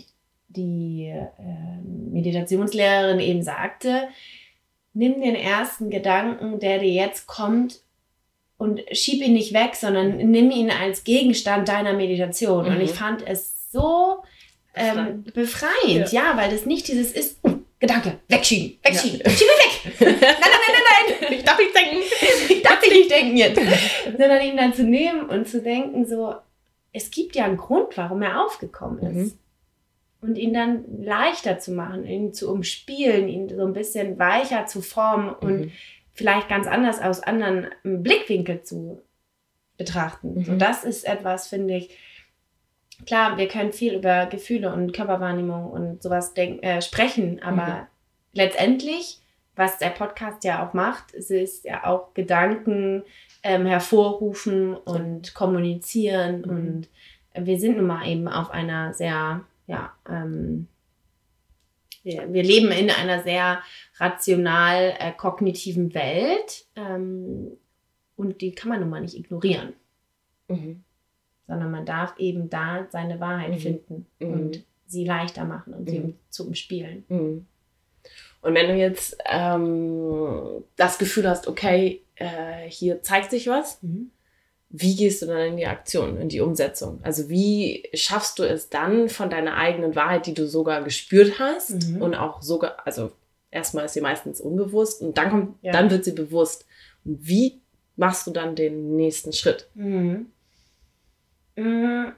die 0.48 1.08
äh, 1.08 1.82
Meditationslehrerin 1.84 3.20
eben 3.20 3.44
sagte, 3.44 4.08
nimm 4.94 5.22
den 5.22 5.36
ersten 5.36 5.90
Gedanken, 5.90 6.60
der 6.60 6.80
dir 6.80 6.92
jetzt 6.92 7.28
kommt 7.28 7.82
und 8.60 8.82
schieb 8.92 9.24
ihn 9.24 9.34
nicht 9.34 9.54
weg, 9.54 9.74
sondern 9.74 10.18
nimm 10.18 10.52
ihn 10.52 10.70
als 10.70 11.04
Gegenstand 11.06 11.70
deiner 11.70 11.94
Meditation. 11.94 12.66
Mhm. 12.66 12.76
Und 12.76 12.82
ich 12.82 12.92
mhm. 12.92 12.96
fand 12.96 13.28
es 13.28 13.72
so 13.72 14.18
ähm, 14.76 15.24
befreiend, 15.34 16.12
ja. 16.12 16.32
ja. 16.32 16.38
weil 16.38 16.52
das 16.52 16.66
nicht 16.68 16.88
dieses 16.88 17.12
ist, 17.14 17.40
uh, 17.44 17.58
Gedanke, 17.80 18.20
wegschieben, 18.28 18.78
wegschieben, 18.84 19.22
ja. 19.24 19.30
schiebe 19.32 19.50
weg. 19.50 19.94
nein, 20.02 20.18
nein, 20.20 20.30
nein, 20.42 20.74
nein, 20.76 21.18
nein. 21.22 21.34
Ich 21.34 21.44
darf 21.46 21.58
nicht 21.58 21.74
denken. 21.74 21.98
Ich 22.50 22.62
darf 22.62 22.82
nicht 22.82 23.12
denken 23.12 23.38
jetzt. 23.38 23.62
Sondern 24.06 24.42
ihn 24.42 24.58
dann 24.58 24.74
zu 24.74 24.84
nehmen 24.84 25.30
und 25.30 25.48
zu 25.48 25.62
denken 25.62 26.06
so, 26.06 26.36
es 26.92 27.10
gibt 27.10 27.38
ja 27.38 27.46
einen 27.46 27.58
Grund, 27.58 27.96
warum 27.96 28.22
er 28.22 28.44
aufgekommen 28.44 29.00
ist. 29.00 29.16
Mhm 29.16 29.40
und 30.22 30.38
ihn 30.38 30.54
dann 30.54 30.84
leichter 31.02 31.60
zu 31.60 31.72
machen, 31.72 32.06
ihn 32.06 32.34
zu 32.34 32.52
umspielen, 32.52 33.30
ihn 33.30 33.50
so 33.50 33.66
ein 33.66 33.74
bisschen 33.74 34.20
weicher 34.20 34.66
zu 34.66 34.82
formen 34.82 35.30
und 35.30 35.60
mhm. 35.60 35.72
Vielleicht 36.20 36.50
ganz 36.50 36.68
anders 36.68 37.02
aus 37.02 37.24
anderen 37.24 37.70
Blickwinkel 37.84 38.62
zu 38.62 39.02
betrachten. 39.78 40.36
Mhm. 40.36 40.44
So, 40.44 40.56
das 40.56 40.84
ist 40.84 41.08
etwas, 41.08 41.48
finde 41.48 41.78
ich. 41.78 41.98
Klar, 43.06 43.38
wir 43.38 43.48
können 43.48 43.72
viel 43.72 43.94
über 43.96 44.26
Gefühle 44.26 44.74
und 44.74 44.92
Körperwahrnehmung 44.92 45.72
und 45.72 46.04
sowas 46.04 46.34
denk, 46.34 46.62
äh, 46.62 46.82
sprechen, 46.82 47.42
aber 47.42 47.66
mhm. 47.66 47.88
letztendlich, 48.34 49.22
was 49.56 49.78
der 49.78 49.92
Podcast 49.92 50.44
ja 50.44 50.68
auch 50.68 50.74
macht, 50.74 51.14
es 51.14 51.32
ist 51.32 51.64
ja 51.64 51.86
auch 51.86 52.14
Gedanken 52.14 53.04
ähm, 53.42 53.66
hervorrufen 53.66 54.76
und 54.76 55.34
kommunizieren 55.34 56.42
mhm. 56.42 56.50
und 56.50 56.90
wir 57.46 57.58
sind 57.58 57.78
nun 57.78 57.88
mal 57.88 58.06
eben 58.06 58.28
auf 58.28 58.52
einer 58.52 58.94
sehr 58.94 59.46
ja, 59.68 59.94
ähm, 60.10 60.68
wir, 62.04 62.34
wir, 62.34 62.44
leben 62.44 62.72
in 62.72 62.90
einer 62.90 63.22
sehr 63.22 63.62
rational 64.00 64.94
äh, 64.98 65.12
kognitiven 65.12 65.94
Welt 65.94 66.66
ähm, 66.76 67.52
und 68.16 68.42
die 68.42 68.52
kann 68.52 68.70
man 68.70 68.80
nun 68.80 68.90
mal 68.90 69.02
nicht 69.02 69.16
ignorieren. 69.16 69.74
Mhm. 70.48 70.84
Sondern 71.48 71.72
man 71.72 71.86
darf 71.86 72.14
eben 72.18 72.50
da 72.50 72.88
seine 72.90 73.20
Wahrheit 73.20 73.52
mhm. 73.52 73.58
finden 73.58 74.06
mhm. 74.20 74.32
und 74.32 74.64
sie 74.88 75.06
leichter 75.06 75.46
machen 75.46 75.74
und 75.74 75.90
sie 75.90 76.00
mhm. 76.00 76.16
zu 76.30 76.48
umspielen. 76.48 77.06
Mhm. 77.10 77.46
Und 78.42 78.54
wenn 78.54 78.68
du 78.68 78.76
jetzt 78.76 79.18
ähm, 79.26 80.64
das 80.78 80.98
Gefühl 80.98 81.28
hast, 81.28 81.48
okay, 81.48 82.02
äh, 82.16 82.70
hier 82.70 83.02
zeigt 83.02 83.32
sich 83.32 83.48
was, 83.48 83.80
wie 84.70 84.96
gehst 84.96 85.22
du 85.22 85.26
dann 85.26 85.40
in 85.40 85.58
die 85.58 85.66
Aktion, 85.66 86.18
in 86.18 86.30
die 86.30 86.42
Umsetzung? 86.42 87.00
Also 87.04 87.30
wie 87.30 87.90
schaffst 87.94 88.40
du 88.40 88.44
es 88.44 88.70
dann 88.70 89.10
von 89.10 89.30
deiner 89.30 89.58
eigenen 89.58 89.96
Wahrheit, 89.96 90.26
die 90.26 90.34
du 90.34 90.48
sogar 90.48 90.84
gespürt 90.84 91.40
hast 91.40 91.90
mhm. 91.90 92.02
und 92.02 92.16
auch 92.16 92.42
sogar, 92.42 92.86
also 92.86 93.12
erstmal 93.52 93.86
ist 93.86 93.94
sie 93.94 94.02
meistens 94.02 94.42
unbewusst 94.42 95.02
und 95.02 95.18
dann 95.18 95.30
kommt, 95.30 95.56
ja. 95.62 95.72
dann 95.72 95.90
wird 95.90 96.06
sie 96.06 96.12
bewusst. 96.12 96.66
Und 97.06 97.28
wie 97.28 97.62
machst 97.96 98.28
du 98.28 98.32
dann 98.32 98.56
den 98.56 98.96
nächsten 98.96 99.34
Schritt? 99.34 99.70
Mhm. 99.76 100.28
Mhm. 101.56 102.14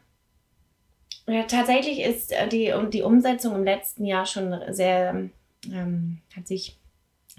Ja, 1.28 1.44
tatsächlich 1.44 2.02
ist 2.02 2.32
äh, 2.32 2.48
die, 2.48 2.74
die 2.92 3.04
Umsetzung 3.04 3.56
im 3.56 3.64
letzten 3.64 4.06
Jahr 4.06 4.26
schon 4.26 4.60
sehr, 4.70 5.30
ähm, 5.72 6.18
hat 6.36 6.48
sich 6.48 6.78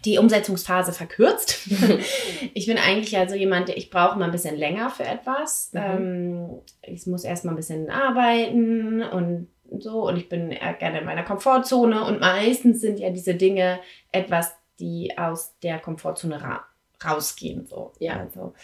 die 0.04 0.18
Umsetzungsphase 0.18 0.92
verkürzt. 0.92 1.68
ich 2.54 2.66
bin 2.66 2.78
eigentlich 2.78 3.16
also 3.16 3.34
jemand, 3.34 3.68
der 3.68 3.76
ich 3.76 3.90
brauche 3.90 4.18
mal 4.18 4.26
ein 4.26 4.32
bisschen 4.32 4.56
länger 4.56 4.90
für 4.90 5.04
etwas. 5.04 5.70
Mhm. 5.72 5.80
Ähm, 5.80 6.50
ich 6.82 7.06
muss 7.06 7.24
erst 7.24 7.44
mal 7.44 7.52
ein 7.52 7.56
bisschen 7.56 7.90
arbeiten 7.90 9.02
und 9.02 9.48
so 9.80 10.08
und 10.08 10.16
ich 10.16 10.28
bin 10.28 10.50
gerne 10.78 11.00
in 11.00 11.04
meiner 11.04 11.22
Komfortzone 11.22 12.04
und 12.04 12.20
meistens 12.20 12.80
sind 12.80 12.98
ja 12.98 13.10
diese 13.10 13.34
Dinge 13.34 13.80
etwas, 14.10 14.54
die 14.78 15.16
aus 15.16 15.54
der 15.62 15.78
Komfortzone 15.78 16.42
ra 16.42 16.64
rausgehen. 17.04 17.66
So. 17.66 17.92
Ja. 17.98 18.20
Also, 18.20 18.54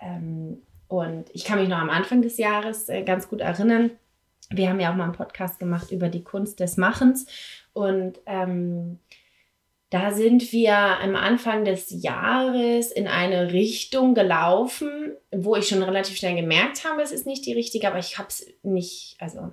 ähm, 0.00 0.62
und 0.88 1.28
ich 1.32 1.44
kann 1.44 1.58
mich 1.58 1.68
noch 1.68 1.78
am 1.78 1.90
Anfang 1.90 2.22
des 2.22 2.36
Jahres 2.36 2.88
äh, 2.88 3.02
ganz 3.02 3.28
gut 3.28 3.40
erinnern. 3.40 3.90
Wir 4.50 4.68
haben 4.68 4.80
ja 4.80 4.90
auch 4.90 4.96
mal 4.96 5.04
einen 5.04 5.12
Podcast 5.12 5.58
gemacht 5.58 5.90
über 5.90 6.08
die 6.08 6.24
Kunst 6.24 6.60
des 6.60 6.76
Machens 6.76 7.26
und 7.72 8.18
ähm, 8.26 8.98
da 9.90 10.12
sind 10.12 10.52
wir 10.52 10.76
am 10.76 11.16
Anfang 11.16 11.64
des 11.64 11.90
Jahres 11.90 12.92
in 12.92 13.08
eine 13.08 13.52
Richtung 13.52 14.14
gelaufen, 14.14 15.16
wo 15.32 15.56
ich 15.56 15.68
schon 15.68 15.82
relativ 15.82 16.16
schnell 16.16 16.36
gemerkt 16.36 16.84
habe, 16.84 17.02
es 17.02 17.10
ist 17.10 17.26
nicht 17.26 17.44
die 17.44 17.52
richtige, 17.52 17.88
aber 17.88 17.98
ich 17.98 18.16
habe 18.16 18.28
es 18.28 18.46
nicht, 18.62 19.16
also 19.18 19.52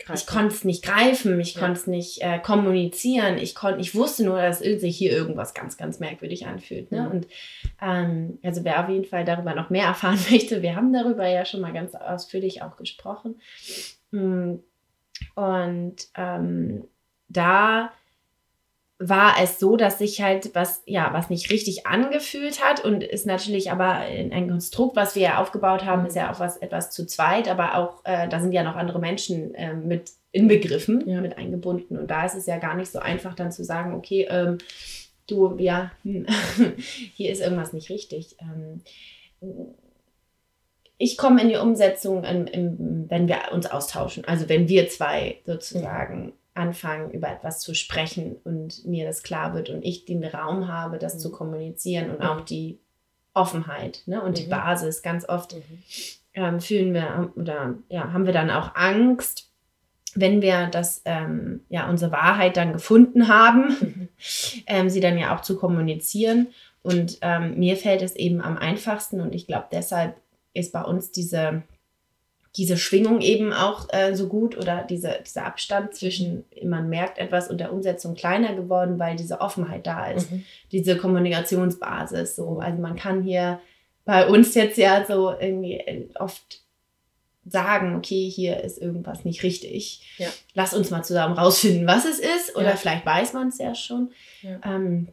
greifen. 0.00 0.18
ich 0.18 0.26
konnte 0.26 0.54
es 0.54 0.64
nicht 0.64 0.84
greifen, 0.84 1.38
ich 1.40 1.54
ja. 1.54 1.60
konnte 1.60 1.80
es 1.80 1.86
nicht 1.86 2.22
äh, 2.22 2.38
kommunizieren, 2.38 3.38
ich 3.38 3.54
konnte, 3.54 3.80
ich 3.80 3.94
wusste 3.94 4.24
nur, 4.24 4.40
dass 4.40 4.58
sich 4.58 4.96
hier 4.96 5.12
irgendwas 5.12 5.54
ganz, 5.54 5.76
ganz 5.76 6.00
merkwürdig 6.00 6.46
anfühlt. 6.46 6.90
Ne? 6.90 7.02
Mhm. 7.02 7.10
Und 7.10 7.26
ähm, 7.80 8.38
also 8.42 8.64
wer 8.64 8.82
auf 8.82 8.88
jeden 8.88 9.04
Fall 9.04 9.24
darüber 9.24 9.54
noch 9.54 9.70
mehr 9.70 9.84
erfahren 9.86 10.18
möchte, 10.30 10.62
wir 10.62 10.76
haben 10.76 10.92
darüber 10.92 11.26
ja 11.26 11.44
schon 11.44 11.60
mal 11.60 11.72
ganz 11.72 11.94
ausführlich 11.94 12.62
auch 12.62 12.76
gesprochen. 12.76 13.40
Mm. 14.10 14.56
Und 15.34 15.96
ähm, 16.16 16.84
da 17.28 17.92
war 19.02 19.36
es 19.42 19.58
so, 19.58 19.76
dass 19.76 19.98
sich 19.98 20.20
halt 20.20 20.54
was, 20.54 20.82
ja, 20.84 21.08
was 21.14 21.30
nicht 21.30 21.50
richtig 21.50 21.86
angefühlt 21.86 22.62
hat 22.62 22.84
und 22.84 23.02
ist 23.02 23.24
natürlich 23.24 23.72
aber 23.72 23.94
ein 23.94 24.48
Konstrukt, 24.48 24.94
was 24.94 25.14
wir 25.14 25.22
ja 25.22 25.38
aufgebaut 25.40 25.86
haben, 25.86 26.04
ist 26.04 26.16
ja 26.16 26.30
auch 26.30 26.38
was 26.38 26.58
etwas 26.58 26.90
zu 26.90 27.06
zweit, 27.06 27.48
aber 27.48 27.76
auch, 27.76 28.04
äh, 28.04 28.28
da 28.28 28.40
sind 28.40 28.52
ja 28.52 28.62
noch 28.62 28.76
andere 28.76 28.98
Menschen 28.98 29.54
äh, 29.54 29.72
mit 29.72 30.10
inbegriffen, 30.32 31.08
ja. 31.08 31.22
mit 31.22 31.38
eingebunden 31.38 31.96
und 31.96 32.10
da 32.10 32.26
ist 32.26 32.34
es 32.34 32.44
ja 32.44 32.58
gar 32.58 32.76
nicht 32.76 32.92
so 32.92 32.98
einfach 32.98 33.34
dann 33.34 33.50
zu 33.50 33.64
sagen, 33.64 33.94
okay, 33.94 34.28
ähm, 34.30 34.58
du, 35.26 35.56
ja, 35.56 35.92
hm, 36.02 36.26
hier 37.14 37.32
ist 37.32 37.40
irgendwas 37.40 37.72
nicht 37.72 37.88
richtig. 37.88 38.36
Ähm, 38.38 38.82
ich 40.98 41.16
komme 41.16 41.40
in 41.40 41.48
die 41.48 41.56
Umsetzung, 41.56 42.24
in, 42.24 42.46
in, 42.46 43.06
wenn 43.08 43.28
wir 43.28 43.38
uns 43.52 43.64
austauschen, 43.64 44.26
also 44.26 44.50
wenn 44.50 44.68
wir 44.68 44.88
zwei 44.88 45.38
sozusagen 45.46 46.34
anfangen, 46.60 47.10
über 47.10 47.28
etwas 47.28 47.60
zu 47.60 47.74
sprechen 47.74 48.36
und 48.44 48.86
mir 48.86 49.06
das 49.06 49.22
klar 49.22 49.54
wird 49.54 49.70
und 49.70 49.82
ich 49.82 50.04
den 50.04 50.24
Raum 50.24 50.68
habe, 50.68 50.98
das 50.98 51.14
mhm. 51.14 51.18
zu 51.18 51.32
kommunizieren 51.32 52.10
und 52.10 52.22
auch 52.22 52.42
die 52.42 52.78
Offenheit 53.34 54.02
ne? 54.06 54.22
und 54.22 54.32
mhm. 54.32 54.34
die 54.34 54.48
Basis. 54.48 55.02
Ganz 55.02 55.28
oft 55.28 55.54
mhm. 55.54 55.62
ähm, 56.34 56.60
fühlen 56.60 56.94
wir 56.94 57.32
oder 57.36 57.74
ja, 57.88 58.12
haben 58.12 58.26
wir 58.26 58.32
dann 58.32 58.50
auch 58.50 58.74
Angst, 58.74 59.50
wenn 60.14 60.42
wir 60.42 60.66
das, 60.66 61.02
ähm, 61.04 61.60
ja, 61.68 61.88
unsere 61.88 62.12
Wahrheit 62.12 62.56
dann 62.56 62.72
gefunden 62.72 63.28
haben, 63.28 63.68
mhm. 63.80 64.08
ähm, 64.66 64.90
sie 64.90 65.00
dann 65.00 65.18
ja 65.18 65.34
auch 65.34 65.40
zu 65.40 65.56
kommunizieren. 65.56 66.48
Und 66.82 67.18
ähm, 67.20 67.58
mir 67.58 67.76
fällt 67.76 68.02
es 68.02 68.16
eben 68.16 68.40
am 68.40 68.56
einfachsten 68.56 69.20
und 69.20 69.34
ich 69.34 69.46
glaube, 69.46 69.66
deshalb 69.70 70.16
ist 70.54 70.72
bei 70.72 70.82
uns 70.82 71.12
diese 71.12 71.62
diese 72.56 72.76
Schwingung 72.76 73.20
eben 73.20 73.52
auch 73.52 73.86
äh, 73.90 74.14
so 74.14 74.26
gut 74.26 74.56
oder 74.56 74.84
diese, 74.88 75.20
dieser 75.24 75.46
Abstand 75.46 75.94
zwischen, 75.94 76.44
man 76.64 76.88
merkt 76.88 77.18
etwas 77.18 77.48
und 77.48 77.58
der 77.58 77.72
Umsetzung 77.72 78.14
kleiner 78.14 78.54
geworden, 78.54 78.98
weil 78.98 79.16
diese 79.16 79.40
Offenheit 79.40 79.86
da 79.86 80.10
ist, 80.10 80.32
mhm. 80.32 80.44
diese 80.72 80.96
Kommunikationsbasis. 80.96 82.34
So. 82.34 82.58
Also 82.58 82.80
man 82.82 82.96
kann 82.96 83.22
hier 83.22 83.60
bei 84.04 84.26
uns 84.26 84.54
jetzt 84.54 84.78
ja 84.78 85.04
so 85.06 85.32
irgendwie 85.38 85.74
äh, 85.74 86.08
oft 86.18 86.62
sagen, 87.46 87.96
okay, 87.96 88.28
hier 88.28 88.60
ist 88.60 88.78
irgendwas 88.78 89.24
nicht 89.24 89.42
richtig. 89.42 90.16
Ja. 90.18 90.28
Lass 90.54 90.74
uns 90.74 90.90
mal 90.90 91.04
zusammen 91.04 91.38
rausfinden, 91.38 91.86
was 91.86 92.04
es 92.04 92.18
ist. 92.18 92.56
Oder 92.56 92.70
ja. 92.70 92.76
vielleicht 92.76 93.06
weiß 93.06 93.32
man 93.32 93.48
es 93.48 93.58
ja 93.58 93.74
schon. 93.74 94.10
Ja. 94.42 94.60
Ähm, 94.64 95.08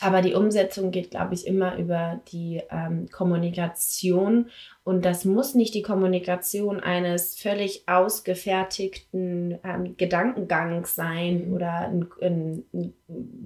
Aber 0.00 0.22
die 0.22 0.34
Umsetzung 0.34 0.90
geht, 0.90 1.10
glaube 1.10 1.34
ich, 1.34 1.46
immer 1.46 1.76
über 1.76 2.20
die 2.32 2.62
ähm, 2.70 3.08
Kommunikation. 3.10 4.50
Und 4.82 5.04
das 5.04 5.24
muss 5.26 5.54
nicht 5.54 5.74
die 5.74 5.82
Kommunikation 5.82 6.80
eines 6.80 7.38
völlig 7.38 7.86
ausgefertigten 7.86 9.58
ähm, 9.62 9.96
Gedankengangs 9.98 10.94
sein 10.94 11.48
mhm. 11.48 11.54
oder 11.54 11.72
ein, 11.80 12.08
ein, 12.22 12.64
ein, 12.72 12.94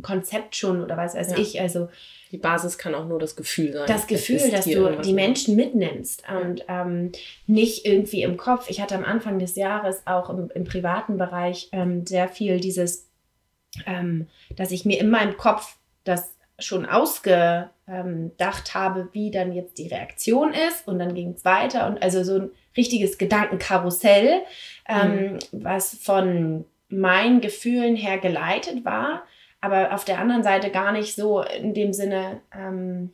Konzept 0.02 0.54
schon 0.54 0.82
oder 0.82 0.96
was 0.96 1.14
weiß 1.14 1.32
ja. 1.32 1.38
ich. 1.38 1.60
Also 1.60 1.88
die 2.30 2.38
Basis 2.38 2.78
kann 2.78 2.94
auch 2.94 3.06
nur 3.06 3.18
das 3.18 3.34
Gefühl 3.34 3.72
sein. 3.72 3.86
Das 3.86 4.06
Gefühl, 4.06 4.50
dass 4.50 4.64
du 4.64 5.00
die 5.02 5.12
Menschen 5.12 5.56
mitnimmst 5.56 6.22
und 6.28 6.64
ähm, 6.68 7.10
nicht 7.46 7.84
irgendwie 7.84 8.22
im 8.22 8.36
Kopf. 8.36 8.70
Ich 8.70 8.80
hatte 8.80 8.94
am 8.94 9.04
Anfang 9.04 9.38
des 9.38 9.56
Jahres 9.56 10.02
auch 10.06 10.30
im, 10.30 10.50
im 10.54 10.64
privaten 10.64 11.18
Bereich 11.18 11.68
ähm, 11.72 12.06
sehr 12.06 12.28
viel 12.28 12.60
dieses, 12.60 13.08
ähm, 13.86 14.28
dass 14.56 14.70
ich 14.70 14.84
mir 14.84 15.00
in 15.00 15.10
meinem 15.10 15.36
Kopf 15.36 15.76
das 16.04 16.33
schon 16.58 16.86
ausgedacht 16.86 18.74
habe, 18.74 19.08
wie 19.12 19.30
dann 19.30 19.52
jetzt 19.52 19.78
die 19.78 19.88
Reaktion 19.88 20.52
ist 20.52 20.86
und 20.86 20.98
dann 20.98 21.14
ging 21.14 21.32
es 21.32 21.44
weiter 21.44 21.86
und 21.88 22.02
also 22.02 22.22
so 22.22 22.38
ein 22.38 22.50
richtiges 22.76 23.18
Gedankenkarussell, 23.18 24.42
ähm, 24.88 25.34
mhm. 25.34 25.38
was 25.52 25.96
von 26.00 26.64
meinen 26.88 27.40
Gefühlen 27.40 27.96
her 27.96 28.18
geleitet 28.18 28.84
war, 28.84 29.24
aber 29.60 29.94
auf 29.94 30.04
der 30.04 30.18
anderen 30.18 30.42
Seite 30.42 30.70
gar 30.70 30.92
nicht 30.92 31.14
so 31.16 31.42
in 31.42 31.74
dem 31.74 31.92
Sinne 31.92 32.40
ähm, 32.56 33.10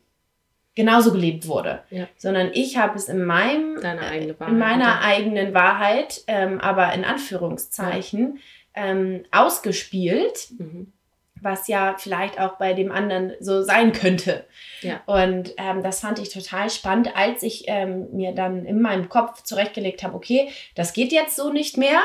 genauso 0.74 1.12
gelebt 1.12 1.46
wurde, 1.46 1.82
ja. 1.90 2.06
sondern 2.16 2.50
ich 2.52 2.76
habe 2.76 2.96
es 2.96 3.08
in 3.08 3.24
meinem 3.24 3.76
Wahrheit, 3.82 4.36
in 4.48 4.58
meiner 4.58 5.00
eigenen 5.00 5.54
Wahrheit, 5.54 6.22
ähm, 6.26 6.60
aber 6.60 6.92
in 6.92 7.04
Anführungszeichen 7.04 8.38
ja. 8.76 8.84
ähm, 8.84 9.24
ausgespielt. 9.30 10.50
Mhm 10.58 10.92
was 11.40 11.68
ja 11.68 11.96
vielleicht 11.98 12.40
auch 12.40 12.58
bei 12.58 12.74
dem 12.74 12.92
anderen 12.92 13.32
so 13.40 13.62
sein 13.62 13.92
könnte. 13.92 14.44
Ja. 14.82 15.00
Und 15.06 15.54
ähm, 15.56 15.82
das 15.82 16.00
fand 16.00 16.18
ich 16.18 16.32
total 16.32 16.70
spannend, 16.70 17.16
als 17.16 17.42
ich 17.42 17.64
ähm, 17.66 18.08
mir 18.12 18.32
dann 18.32 18.64
in 18.64 18.80
meinem 18.80 19.08
Kopf 19.08 19.42
zurechtgelegt 19.42 20.02
habe, 20.02 20.14
okay, 20.14 20.50
das 20.74 20.92
geht 20.92 21.12
jetzt 21.12 21.36
so 21.36 21.50
nicht 21.50 21.76
mehr. 21.76 22.00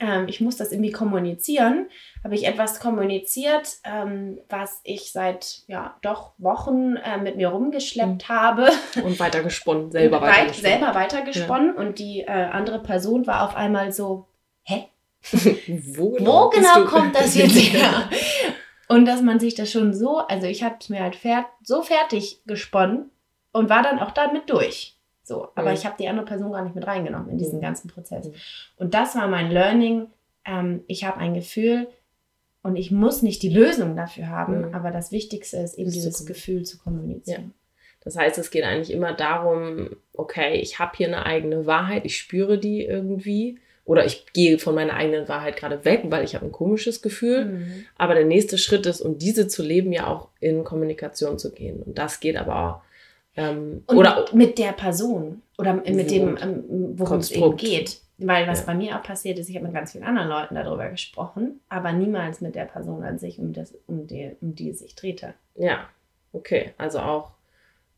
Ähm, 0.00 0.26
ich 0.28 0.40
muss 0.40 0.56
das 0.56 0.72
irgendwie 0.72 0.92
kommunizieren. 0.92 1.88
Habe 2.24 2.34
ich 2.34 2.46
etwas 2.46 2.80
kommuniziert, 2.80 3.76
ähm, 3.84 4.40
was 4.48 4.80
ich 4.82 5.12
seit 5.12 5.62
ja 5.66 5.96
doch 6.00 6.32
Wochen 6.38 6.96
äh, 6.96 7.18
mit 7.18 7.36
mir 7.36 7.48
rumgeschleppt 7.48 8.28
mhm. 8.28 8.34
habe. 8.34 8.70
Und 9.04 9.20
weitergesponnen, 9.20 9.90
selber 9.92 10.22
weitergesponnen. 10.22 10.78
Selber 10.78 10.94
weitergesponnen. 10.94 11.74
Ja. 11.74 11.80
Und 11.80 11.98
die 11.98 12.20
äh, 12.20 12.30
andere 12.30 12.82
Person 12.82 13.26
war 13.26 13.44
auf 13.44 13.54
einmal 13.54 13.92
so, 13.92 14.26
hä? 14.64 14.88
Wo 15.32 16.12
genau, 16.12 16.44
Wo 16.44 16.48
genau 16.48 16.84
kommt 16.86 17.14
das 17.14 17.34
jetzt 17.34 17.54
her? 17.54 18.08
Und 18.90 19.06
dass 19.06 19.22
man 19.22 19.38
sich 19.38 19.54
das 19.54 19.70
schon 19.70 19.94
so, 19.94 20.18
also 20.18 20.48
ich 20.48 20.64
habe 20.64 20.74
es 20.80 20.88
mir 20.88 21.00
halt 21.00 21.14
fer 21.14 21.46
so 21.62 21.80
fertig 21.82 22.42
gesponnen 22.44 23.10
und 23.52 23.70
war 23.70 23.84
dann 23.84 24.00
auch 24.00 24.10
damit 24.10 24.50
durch. 24.50 24.96
So, 25.22 25.46
aber 25.54 25.68
mhm. 25.68 25.74
ich 25.74 25.86
habe 25.86 25.94
die 25.96 26.08
andere 26.08 26.26
Person 26.26 26.50
gar 26.50 26.64
nicht 26.64 26.74
mit 26.74 26.84
reingenommen 26.84 27.28
in 27.30 27.38
diesen 27.38 27.58
mhm. 27.58 27.62
ganzen 27.62 27.88
Prozess. 27.88 28.26
Mhm. 28.26 28.34
Und 28.78 28.94
das 28.94 29.14
war 29.14 29.28
mein 29.28 29.52
Learning. 29.52 30.08
Ähm, 30.44 30.82
ich 30.88 31.04
habe 31.04 31.18
ein 31.18 31.34
Gefühl 31.34 31.86
und 32.64 32.74
ich 32.74 32.90
muss 32.90 33.22
nicht 33.22 33.44
die 33.44 33.54
Lösung 33.54 33.94
dafür 33.94 34.26
haben, 34.26 34.66
mhm. 34.66 34.74
aber 34.74 34.90
das 34.90 35.12
Wichtigste 35.12 35.58
ist 35.58 35.78
eben 35.78 35.86
das 35.86 35.94
dieses 35.94 36.26
Gefühl 36.26 36.64
zu 36.64 36.76
kommunizieren. 36.76 37.42
Ja. 37.42 37.50
Das 38.00 38.16
heißt, 38.16 38.38
es 38.38 38.50
geht 38.50 38.64
eigentlich 38.64 38.90
immer 38.90 39.12
darum, 39.12 39.90
okay, 40.14 40.54
ich 40.56 40.80
habe 40.80 40.96
hier 40.96 41.06
eine 41.06 41.26
eigene 41.26 41.64
Wahrheit, 41.64 42.04
ich 42.06 42.16
spüre 42.16 42.58
die 42.58 42.84
irgendwie 42.84 43.60
oder 43.90 44.04
ich 44.04 44.32
gehe 44.32 44.60
von 44.60 44.76
meiner 44.76 44.94
eigenen 44.94 45.28
Wahrheit 45.28 45.56
gerade 45.56 45.84
weg, 45.84 46.02
weil 46.10 46.22
ich 46.22 46.36
habe 46.36 46.46
ein 46.46 46.52
komisches 46.52 47.02
Gefühl. 47.02 47.46
Mhm. 47.46 47.84
Aber 47.98 48.14
der 48.14 48.24
nächste 48.24 48.56
Schritt 48.56 48.86
ist, 48.86 49.00
um 49.00 49.18
diese 49.18 49.48
zu 49.48 49.64
leben, 49.64 49.90
ja 49.90 50.06
auch 50.06 50.28
in 50.38 50.62
Kommunikation 50.62 51.40
zu 51.40 51.50
gehen. 51.50 51.82
Und 51.82 51.98
das 51.98 52.20
geht 52.20 52.36
aber 52.36 52.56
auch. 52.56 52.82
Ähm, 53.36 53.82
oder 53.88 54.26
mit 54.32 54.58
der 54.58 54.70
Person 54.74 55.42
oder 55.58 55.74
mit 55.74 56.08
dem, 56.08 56.38
ähm, 56.40 56.64
worum 56.94 57.18
es 57.18 57.32
eben 57.32 57.56
geht. 57.56 57.98
Weil 58.18 58.46
was 58.46 58.60
ja. 58.60 58.66
bei 58.66 58.74
mir 58.76 58.96
auch 58.96 59.02
passiert 59.02 59.40
ist, 59.40 59.48
ich 59.48 59.56
habe 59.56 59.66
mit 59.66 59.74
ganz 59.74 59.90
vielen 59.90 60.04
anderen 60.04 60.28
Leuten 60.28 60.54
darüber 60.54 60.88
gesprochen, 60.88 61.58
aber 61.68 61.90
niemals 61.90 62.40
mit 62.40 62.54
der 62.54 62.66
Person 62.66 63.02
an 63.02 63.18
sich, 63.18 63.40
um, 63.40 63.52
das, 63.52 63.74
um, 63.88 64.06
die, 64.06 64.36
um 64.40 64.54
die 64.54 64.70
es 64.70 64.78
sich 64.78 64.94
drehte. 64.94 65.34
Ja, 65.56 65.88
okay. 66.32 66.74
Also 66.78 67.00
auch 67.00 67.32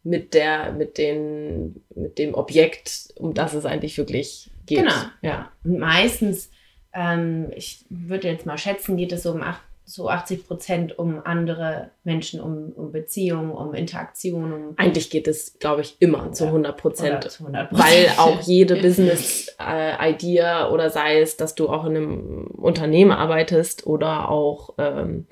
mit 0.04 0.34
der, 0.34 0.72
mit 0.72 0.98
den, 0.98 1.82
mit 1.94 2.18
dem 2.18 2.34
Objekt, 2.34 3.14
um 3.16 3.34
das 3.34 3.54
es 3.54 3.64
eigentlich 3.64 3.98
wirklich 3.98 4.50
geht. 4.66 4.78
Genau. 4.78 4.92
Ja. 5.22 5.52
Und 5.64 5.78
meistens, 5.78 6.50
ähm, 6.92 7.50
ich 7.54 7.84
würde 7.88 8.28
jetzt 8.28 8.46
mal 8.46 8.58
schätzen, 8.58 8.96
geht 8.96 9.12
es 9.12 9.22
so 9.22 9.32
um 9.32 9.42
acht, 9.42 9.62
so 9.84 10.08
80 10.08 10.46
Prozent 10.46 10.98
um 10.98 11.20
andere 11.24 11.90
Menschen, 12.04 12.40
um, 12.40 12.72
um 12.72 12.92
Beziehungen, 12.92 13.50
um 13.50 13.74
Interaktion. 13.74 14.52
Um 14.52 14.74
Eigentlich 14.76 15.10
geht 15.10 15.28
es, 15.28 15.58
glaube 15.58 15.82
ich, 15.82 15.96
immer 15.98 16.32
zu 16.32 16.46
100 16.46 16.76
Prozent. 16.76 17.38
Weil 17.70 18.08
auch 18.16 18.40
jede 18.46 18.76
Business-Idea 18.76 20.70
oder 20.70 20.90
sei 20.90 21.20
es, 21.20 21.36
dass 21.36 21.54
du 21.54 21.68
auch 21.68 21.84
in 21.84 21.96
einem 21.96 22.46
Unternehmen 22.46 23.12
arbeitest 23.12 23.86
oder 23.86 24.30
auch 24.30 24.74
ähm, 24.78 25.26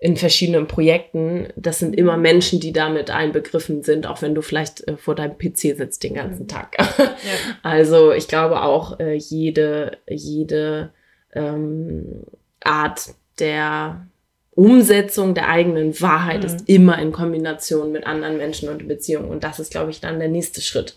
in 0.00 0.16
verschiedenen 0.16 0.66
Projekten. 0.66 1.48
Das 1.56 1.78
sind 1.78 1.94
immer 1.94 2.16
Menschen, 2.16 2.58
die 2.58 2.72
damit 2.72 3.10
einbegriffen 3.10 3.82
sind, 3.82 4.06
auch 4.06 4.22
wenn 4.22 4.34
du 4.34 4.40
vielleicht 4.40 4.88
äh, 4.88 4.96
vor 4.96 5.14
deinem 5.14 5.36
PC 5.36 5.76
sitzt 5.76 6.02
den 6.02 6.14
ganzen 6.14 6.44
mhm. 6.44 6.48
Tag. 6.48 6.76
Ja. 6.78 6.86
Also 7.62 8.12
ich 8.12 8.26
glaube 8.26 8.62
auch 8.62 8.98
äh, 8.98 9.14
jede, 9.14 9.98
jede 10.08 10.92
ähm, 11.34 12.24
Art 12.64 13.10
der 13.38 14.06
Umsetzung 14.52 15.34
der 15.34 15.48
eigenen 15.48 16.00
Wahrheit 16.00 16.40
mhm. 16.40 16.46
ist 16.46 16.68
immer 16.68 16.98
in 16.98 17.12
Kombination 17.12 17.92
mit 17.92 18.06
anderen 18.06 18.38
Menschen 18.38 18.70
und 18.70 18.88
Beziehungen. 18.88 19.28
Und 19.28 19.44
das 19.44 19.60
ist, 19.60 19.70
glaube 19.70 19.90
ich, 19.90 20.00
dann 20.00 20.18
der 20.18 20.28
nächste 20.28 20.62
Schritt. 20.62 20.96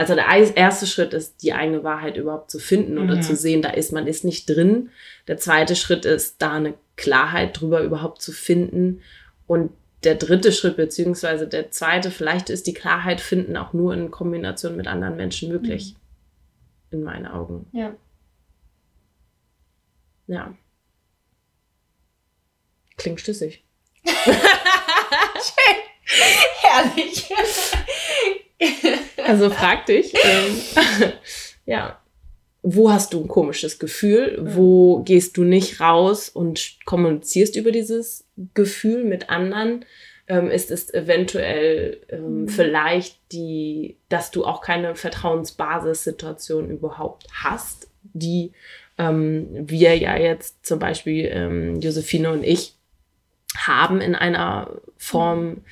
Also 0.00 0.14
der 0.14 0.56
erste 0.56 0.86
Schritt 0.86 1.12
ist, 1.12 1.42
die 1.42 1.52
eigene 1.52 1.84
Wahrheit 1.84 2.16
überhaupt 2.16 2.50
zu 2.50 2.58
finden 2.58 2.96
oder 2.96 3.16
mhm. 3.16 3.22
zu 3.22 3.36
sehen, 3.36 3.60
da 3.60 3.68
ist 3.68 3.92
man 3.92 4.06
ist 4.06 4.24
nicht 4.24 4.48
drin. 4.48 4.88
Der 5.28 5.36
zweite 5.36 5.76
Schritt 5.76 6.06
ist, 6.06 6.40
da 6.40 6.52
eine 6.52 6.72
Klarheit 6.96 7.60
drüber 7.60 7.82
überhaupt 7.82 8.22
zu 8.22 8.32
finden. 8.32 9.02
Und 9.46 9.72
der 10.04 10.14
dritte 10.14 10.52
Schritt, 10.52 10.78
beziehungsweise 10.78 11.46
der 11.46 11.70
zweite, 11.70 12.10
vielleicht 12.10 12.48
ist 12.48 12.66
die 12.66 12.72
Klarheit 12.72 13.20
finden 13.20 13.58
auch 13.58 13.74
nur 13.74 13.92
in 13.92 14.10
Kombination 14.10 14.74
mit 14.74 14.86
anderen 14.86 15.16
Menschen 15.16 15.52
möglich. 15.52 15.94
Mhm. 16.90 16.98
In 16.98 17.04
meinen 17.04 17.26
Augen. 17.26 17.66
Ja. 17.72 17.94
Ja. 20.28 20.54
Klingt 22.96 23.20
schlüssig. 23.20 23.62
Schön. 24.04 25.76
Herrlich. 26.62 27.30
Also 29.24 29.50
frag 29.50 29.86
dich. 29.86 30.12
Ähm, 30.14 31.12
ja, 31.66 32.00
wo 32.62 32.90
hast 32.90 33.14
du 33.14 33.22
ein 33.22 33.28
komisches 33.28 33.78
Gefühl, 33.78 34.38
mhm. 34.38 34.56
wo 34.56 35.02
gehst 35.02 35.36
du 35.36 35.44
nicht 35.44 35.80
raus 35.80 36.28
und 36.28 36.76
kommunizierst 36.84 37.56
über 37.56 37.72
dieses 37.72 38.26
Gefühl 38.54 39.04
mit 39.04 39.30
anderen, 39.30 39.84
ähm, 40.28 40.50
ist 40.50 40.70
es 40.70 40.92
eventuell 40.92 42.00
ähm, 42.08 42.42
mhm. 42.42 42.48
vielleicht 42.48 43.18
die, 43.32 43.96
dass 44.08 44.30
du 44.30 44.44
auch 44.44 44.60
keine 44.60 44.94
Vertrauensbasissituation 44.94 46.70
überhaupt 46.70 47.26
hast, 47.32 47.88
die 48.02 48.52
ähm, 48.98 49.48
wir 49.52 49.96
ja 49.96 50.16
jetzt 50.16 50.64
zum 50.64 50.78
Beispiel 50.78 51.30
ähm, 51.32 51.80
Josephine 51.80 52.30
und 52.30 52.44
ich 52.44 52.74
haben 53.56 54.00
in 54.00 54.14
einer 54.14 54.80
Form, 54.96 55.64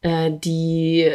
äh, 0.00 0.30
die 0.32 1.12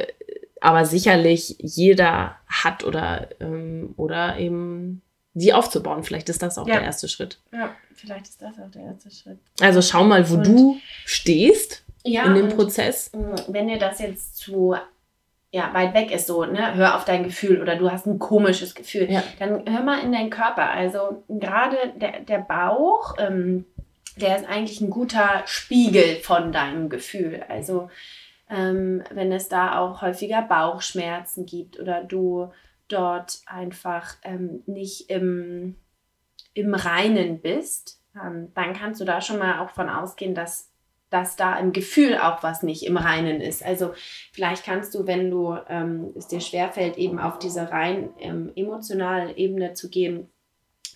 aber 0.63 0.85
sicherlich 0.85 1.57
jeder 1.59 2.37
hat 2.47 2.85
oder, 2.85 3.27
ähm, 3.41 3.93
oder 3.97 4.37
eben 4.37 5.01
die 5.33 5.53
aufzubauen. 5.53 6.03
Vielleicht 6.03 6.29
ist 6.29 6.41
das 6.41 6.57
auch 6.57 6.67
ja. 6.67 6.75
der 6.75 6.83
erste 6.83 7.09
Schritt. 7.09 7.39
Ja, 7.51 7.75
vielleicht 7.93 8.29
ist 8.29 8.41
das 8.41 8.57
auch 8.57 8.71
der 8.71 8.83
erste 8.83 9.11
Schritt. 9.11 9.39
Also 9.59 9.81
schau 9.81 10.05
mal, 10.05 10.29
wo 10.29 10.35
und, 10.35 10.47
du 10.47 10.77
stehst 11.03 11.83
ja, 12.05 12.23
in 12.23 12.35
dem 12.35 12.49
Prozess. 12.49 13.11
Wenn 13.49 13.67
dir 13.67 13.77
das 13.77 13.99
jetzt 13.99 14.37
zu 14.37 14.73
ja, 15.51 15.73
weit 15.73 15.93
weg 15.93 16.11
ist, 16.11 16.27
so, 16.27 16.45
ne, 16.45 16.75
hör 16.75 16.95
auf 16.95 17.03
dein 17.03 17.25
Gefühl 17.25 17.61
oder 17.61 17.75
du 17.75 17.91
hast 17.91 18.05
ein 18.05 18.17
komisches 18.17 18.73
Gefühl, 18.73 19.11
ja. 19.11 19.21
dann 19.39 19.63
hör 19.69 19.83
mal 19.83 19.99
in 19.99 20.13
deinen 20.13 20.29
Körper. 20.29 20.69
Also 20.69 21.23
gerade 21.27 21.75
der, 21.97 22.21
der 22.21 22.39
Bauch, 22.39 23.15
ähm, 23.19 23.65
der 24.15 24.37
ist 24.37 24.47
eigentlich 24.47 24.79
ein 24.79 24.89
guter 24.89 25.43
Spiegel 25.45 26.15
von 26.21 26.53
deinem 26.53 26.87
Gefühl. 26.87 27.43
Also 27.49 27.89
ähm, 28.53 29.03
wenn 29.11 29.31
es 29.31 29.49
da 29.49 29.79
auch 29.79 30.01
häufiger 30.01 30.43
Bauchschmerzen 30.43 31.45
gibt 31.45 31.79
oder 31.79 32.03
du 32.03 32.51
dort 32.87 33.41
einfach 33.47 34.15
ähm, 34.23 34.61
nicht 34.67 35.09
im, 35.09 35.75
im 36.53 36.75
Reinen 36.75 37.41
bist, 37.41 37.99
ähm, 38.15 38.51
dann 38.53 38.73
kannst 38.73 39.01
du 39.01 39.05
da 39.05 39.21
schon 39.21 39.39
mal 39.39 39.59
auch 39.59 39.71
von 39.71 39.89
ausgehen, 39.89 40.35
dass 40.35 40.69
dass 41.09 41.35
da 41.35 41.59
im 41.59 41.73
Gefühl 41.73 42.17
auch 42.17 42.41
was 42.41 42.63
nicht 42.63 42.83
im 42.87 42.97
Reinen 42.97 43.39
ist. 43.39 43.63
Also 43.63 43.93
vielleicht 44.31 44.65
kannst 44.65 44.95
du, 44.95 45.05
wenn 45.05 45.29
du 45.29 45.55
ähm, 45.69 46.11
es 46.15 46.27
dir 46.27 46.41
schwerfällt, 46.41 46.97
eben 46.97 47.19
auf 47.19 47.37
diese 47.37 47.69
rein 47.69 48.09
ähm, 48.17 48.51
emotionale 48.55 49.37
Ebene 49.37 49.75
zu 49.75 49.91
gehen, 49.91 50.31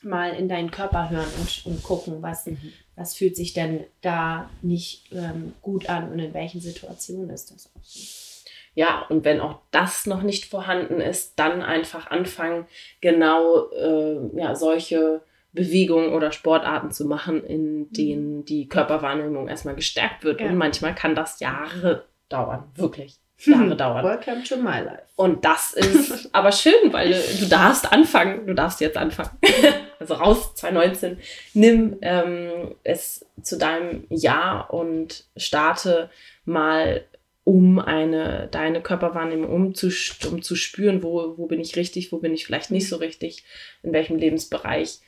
mal 0.02 0.32
in 0.32 0.50
deinen 0.50 0.72
Körper 0.72 1.12
hören 1.12 1.30
und, 1.40 1.68
und 1.68 1.84
gucken, 1.84 2.24
was, 2.24 2.48
mhm. 2.48 2.74
Was 2.98 3.16
fühlt 3.16 3.38
sich 3.38 3.54
denn 3.54 3.86
da 4.02 4.50
nicht 4.62 5.14
ähm, 5.14 5.54
gut 5.62 5.88
an 5.88 6.12
und 6.12 6.20
in 6.20 6.34
welchen 6.34 6.60
Situationen 6.60 7.30
ist 7.30 7.52
das 7.52 7.72
auch 7.74 7.84
so. 7.84 8.18
Ja, 8.74 9.06
und 9.10 9.24
wenn 9.24 9.40
auch 9.40 9.60
das 9.72 10.06
noch 10.06 10.22
nicht 10.22 10.46
vorhanden 10.46 11.00
ist, 11.00 11.40
dann 11.40 11.62
einfach 11.62 12.12
anfangen, 12.12 12.68
genau 13.02 13.70
äh, 13.72 14.38
ja, 14.38 14.56
solche 14.56 15.22
Bewegungen 15.52 16.14
oder 16.14 16.32
Sportarten 16.32 16.92
zu 16.92 17.06
machen, 17.06 17.44
in 17.44 17.80
mhm. 17.80 17.94
denen 17.94 18.46
die 18.46 18.68
Körperwahrnehmung 18.68 19.48
erstmal 19.48 19.76
gestärkt 19.76 20.24
wird. 20.24 20.42
Ja. 20.42 20.48
Und 20.48 20.58
manchmal 20.58 20.94
kann 20.94 21.16
das 21.16 21.40
Jahre 21.40 22.06
dauern, 22.30 22.66
wirklich. 22.76 23.18
Jahre 23.40 23.76
dauern. 23.76 24.06
Welcome 24.06 24.44
to 24.44 24.58
my 24.58 24.80
life. 24.82 25.04
Und 25.16 25.46
das 25.46 25.74
ist 25.74 26.30
aber 26.34 26.52
schön, 26.52 26.92
weil 26.92 27.12
du, 27.12 27.20
du 27.40 27.46
darfst 27.48 27.92
anfangen. 27.92 28.48
Du 28.48 28.54
darfst 28.54 28.82
jetzt 28.82 28.98
anfangen. 28.98 29.38
also 30.00 30.16
raus 30.16 30.56
2019. 30.56 31.18
Nimm 31.54 31.98
ähm, 32.02 32.76
es 32.84 33.26
zu 33.42 33.58
deinem 33.58 34.06
Jahr 34.10 34.74
und 34.74 35.26
starte 35.36 36.10
mal 36.46 37.06
um 37.44 37.80
eine, 37.80 38.50
deine 38.52 38.82
Körperwahrnehmung 38.82 39.50
um 39.50 39.74
zu, 39.74 39.90
um 40.30 40.42
zu 40.42 40.56
spüren, 40.56 41.02
wo, 41.02 41.38
wo 41.38 41.46
bin 41.46 41.62
ich 41.62 41.78
richtig, 41.78 42.12
wo 42.12 42.18
bin 42.18 42.34
ich 42.34 42.46
vielleicht 42.46 42.72
nicht 42.72 42.90
so 42.90 42.98
richtig, 42.98 43.46
in 43.84 43.94
welchem 43.94 44.18
Lebensbereich 44.18 45.00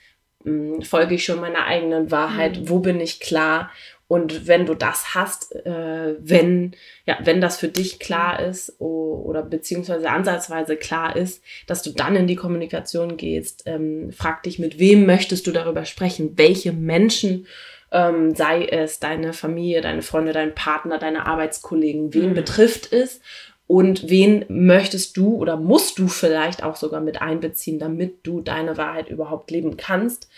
hm, 0.44 0.82
folge 0.82 1.16
ich 1.16 1.26
schon 1.26 1.42
meiner 1.42 1.66
eigenen 1.66 2.12
Wahrheit, 2.12 2.58
mhm. 2.58 2.70
wo 2.70 2.80
bin 2.80 3.02
ich 3.02 3.20
klar 3.20 3.72
und 4.10 4.48
wenn 4.48 4.66
du 4.66 4.74
das 4.74 5.14
hast, 5.14 5.56
äh, 5.56 6.16
wenn, 6.18 6.72
ja, 7.06 7.20
wenn 7.24 7.42
das 7.42 7.58
für 7.60 7.68
dich 7.68 8.00
klar 8.00 8.40
ist 8.40 8.82
o, 8.82 9.24
oder 9.24 9.44
beziehungsweise 9.44 10.10
ansatzweise 10.10 10.78
klar 10.78 11.16
ist, 11.16 11.44
dass 11.68 11.84
du 11.84 11.92
dann 11.92 12.16
in 12.16 12.26
die 12.26 12.36
Kommunikation 12.36 13.18
gehst, 13.18 13.64
ähm, 13.68 14.12
frag 14.12 14.42
dich, 14.42 14.58
mit 14.58 14.80
wem 14.80 15.06
möchtest 15.06 15.46
du 15.46 15.52
darüber 15.52 15.86
sprechen, 15.86 16.40
welche 16.40 16.74
Menschen 16.74 17.46
ähm, 17.92 18.34
sei 18.34 18.66
es 18.66 19.00
deine 19.00 19.32
Familie, 19.32 19.82
deine 19.82 20.02
Freunde, 20.02 20.34
dein 20.34 20.56
Partner, 20.56 20.98
deine 20.98 21.28
Arbeitskollegen, 21.28 22.12
wen 22.12 22.32
mhm. 22.32 22.34
betrifft 22.34 22.92
es 22.92 23.22
und 23.68 24.10
wen 24.10 24.44
möchtest 24.50 25.18
du 25.18 25.36
oder 25.36 25.56
musst 25.56 26.00
du 26.00 26.08
vielleicht 26.08 26.64
auch 26.64 26.78
sogar 26.78 27.02
mit 27.02 27.22
einbeziehen, 27.22 27.78
damit 27.78 28.26
du 28.26 28.42
deine 28.42 28.76
Wahrheit 28.76 29.08
überhaupt 29.10 29.52
leben 29.52 29.78
kannst. 29.78 30.30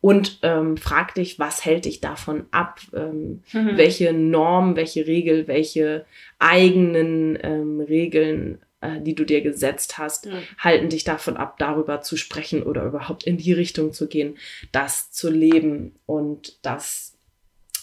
Und 0.00 0.38
ähm, 0.42 0.76
frag 0.76 1.14
dich, 1.14 1.38
was 1.38 1.64
hält 1.64 1.84
dich 1.84 2.00
davon 2.00 2.46
ab? 2.52 2.80
Ähm, 2.94 3.42
mhm. 3.52 3.76
Welche 3.76 4.12
Norm, 4.12 4.76
welche 4.76 5.06
Regel, 5.06 5.48
welche 5.48 6.06
eigenen 6.38 7.36
ähm, 7.42 7.80
Regeln 7.80 8.60
äh, 8.80 9.00
die 9.00 9.16
du 9.16 9.24
dir 9.24 9.40
gesetzt 9.40 9.98
hast, 9.98 10.26
ja. 10.26 10.38
halten 10.58 10.88
dich 10.88 11.02
davon 11.02 11.36
ab, 11.36 11.58
darüber 11.58 12.00
zu 12.00 12.16
sprechen 12.16 12.62
oder 12.62 12.84
überhaupt 12.84 13.24
in 13.24 13.36
die 13.36 13.52
Richtung 13.52 13.92
zu 13.92 14.06
gehen, 14.06 14.38
das 14.70 15.10
zu 15.10 15.30
leben. 15.30 15.96
Und 16.06 16.64
das 16.64 17.18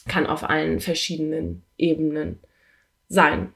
kann 0.08 0.26
auf 0.26 0.50
allen 0.50 0.80
verschiedenen 0.80 1.64
Ebenen 1.78 2.40
sein. 3.10 3.54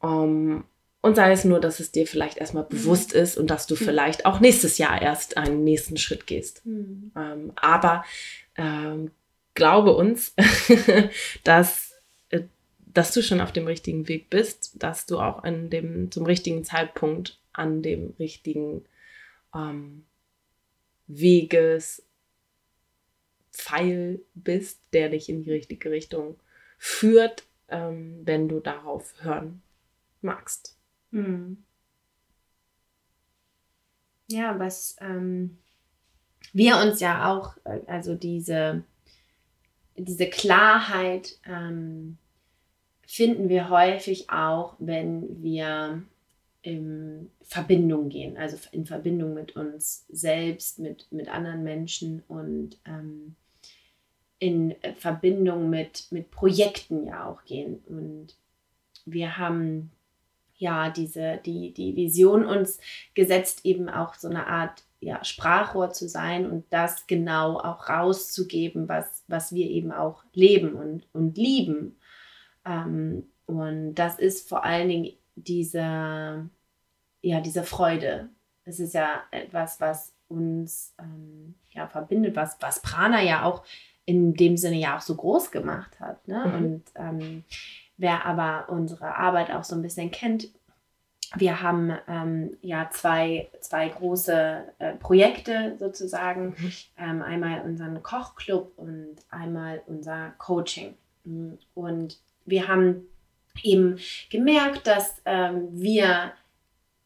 Um, 0.00 0.64
und 1.02 1.16
sei 1.16 1.32
es 1.32 1.44
nur, 1.44 1.60
dass 1.60 1.80
es 1.80 1.92
dir 1.92 2.06
vielleicht 2.06 2.38
erstmal 2.38 2.64
mhm. 2.64 2.68
bewusst 2.68 3.12
ist 3.12 3.36
und 3.36 3.48
dass 3.48 3.66
du 3.66 3.74
mhm. 3.74 3.78
vielleicht 3.78 4.24
auch 4.24 4.40
nächstes 4.40 4.78
Jahr 4.78 5.00
erst 5.00 5.36
einen 5.36 5.62
nächsten 5.64 5.98
Schritt 5.98 6.26
gehst. 6.26 6.64
Mhm. 6.64 7.12
Ähm, 7.16 7.52
aber 7.56 8.04
ähm, 8.56 9.10
glaube 9.54 9.94
uns, 9.94 10.34
dass 11.44 11.92
dass 12.94 13.12
du 13.12 13.22
schon 13.22 13.40
auf 13.40 13.52
dem 13.52 13.66
richtigen 13.66 14.08
Weg 14.08 14.30
bist, 14.30 14.82
dass 14.82 15.06
du 15.06 15.18
auch 15.18 15.44
an 15.44 15.70
dem, 15.70 16.10
zum 16.10 16.26
richtigen 16.26 16.64
Zeitpunkt 16.64 17.38
an 17.52 17.82
dem 17.82 18.14
richtigen 18.18 18.84
ähm, 19.54 20.04
Weges 21.06 22.02
Pfeil 23.52 24.20
bist, 24.34 24.80
der 24.92 25.10
dich 25.10 25.28
in 25.28 25.42
die 25.42 25.52
richtige 25.52 25.90
Richtung 25.90 26.38
führt, 26.78 27.44
ähm, 27.68 28.20
wenn 28.24 28.48
du 28.48 28.60
darauf 28.60 29.14
hören 29.22 29.62
magst. 30.22 30.76
Mhm. 31.12 31.62
Ja, 34.28 34.58
was 34.58 34.96
ähm, 35.00 35.58
wir 36.52 36.78
uns 36.78 37.00
ja 37.00 37.30
auch, 37.30 37.56
äh, 37.64 37.80
also 37.86 38.14
diese, 38.14 38.82
diese 39.96 40.28
Klarheit, 40.28 41.38
ähm, 41.46 42.18
finden 43.06 43.50
wir 43.50 43.68
häufig 43.68 44.30
auch, 44.30 44.74
wenn 44.78 45.42
wir 45.42 46.02
in 46.62 47.30
Verbindung 47.42 48.08
gehen, 48.08 48.38
also 48.38 48.56
in 48.70 48.86
Verbindung 48.86 49.34
mit 49.34 49.54
uns 49.54 50.06
selbst, 50.08 50.78
mit, 50.78 51.10
mit 51.10 51.28
anderen 51.28 51.62
Menschen 51.62 52.22
und 52.28 52.78
ähm, 52.86 53.34
in 54.38 54.74
Verbindung 54.96 55.68
mit, 55.68 56.06
mit 56.10 56.30
Projekten 56.30 57.06
ja 57.06 57.26
auch 57.28 57.44
gehen. 57.44 57.82
Und 57.86 58.36
wir 59.04 59.36
haben 59.36 59.90
ja 60.62 60.90
diese, 60.90 61.40
die, 61.44 61.74
die 61.74 61.96
Vision 61.96 62.46
uns 62.46 62.78
gesetzt, 63.14 63.64
eben 63.64 63.88
auch 63.88 64.14
so 64.14 64.28
eine 64.28 64.46
Art 64.46 64.84
ja, 65.00 65.22
Sprachrohr 65.24 65.90
zu 65.90 66.08
sein 66.08 66.48
und 66.48 66.64
das 66.70 67.08
genau 67.08 67.58
auch 67.58 67.88
rauszugeben, 67.88 68.88
was, 68.88 69.24
was 69.26 69.52
wir 69.52 69.68
eben 69.68 69.90
auch 69.90 70.24
leben 70.32 70.74
und, 70.74 71.06
und 71.12 71.36
lieben. 71.36 71.96
Ähm, 72.64 73.24
und 73.46 73.96
das 73.96 74.18
ist 74.18 74.48
vor 74.48 74.64
allen 74.64 74.88
Dingen 74.88 75.12
diese, 75.34 76.48
ja, 77.20 77.40
diese 77.40 77.64
Freude. 77.64 78.28
Es 78.64 78.78
ist 78.78 78.94
ja 78.94 79.24
etwas, 79.32 79.80
was 79.80 80.14
uns 80.28 80.94
ähm, 81.00 81.56
ja, 81.70 81.88
verbindet, 81.88 82.36
was, 82.36 82.56
was 82.60 82.80
Prana 82.80 83.20
ja 83.20 83.42
auch 83.42 83.64
in 84.04 84.34
dem 84.34 84.56
Sinne 84.56 84.76
ja 84.76 84.96
auch 84.96 85.00
so 85.00 85.16
groß 85.16 85.50
gemacht 85.50 85.98
hat. 85.98 86.26
Ne? 86.28 86.44
Mhm. 86.46 86.54
Und 86.54 86.82
ähm, 86.94 87.44
wer 87.96 88.24
aber 88.26 88.68
unsere 88.68 89.16
Arbeit 89.16 89.50
auch 89.50 89.64
so 89.64 89.74
ein 89.74 89.82
bisschen 89.82 90.10
kennt, 90.10 90.48
wir 91.36 91.62
haben 91.62 91.96
ähm, 92.08 92.56
ja 92.60 92.90
zwei, 92.90 93.48
zwei 93.60 93.88
große 93.88 94.64
äh, 94.78 94.92
Projekte 94.96 95.76
sozusagen. 95.78 96.54
Mhm. 96.58 96.72
Ähm, 96.98 97.22
einmal 97.22 97.62
unseren 97.62 98.02
Kochclub 98.02 98.72
und 98.76 99.16
einmal 99.30 99.82
unser 99.86 100.34
Coaching. 100.38 100.94
Und 101.74 102.18
wir 102.44 102.68
haben 102.68 103.06
eben 103.62 103.98
gemerkt, 104.30 104.86
dass 104.86 105.22
ähm, 105.24 105.68
wir 105.72 106.32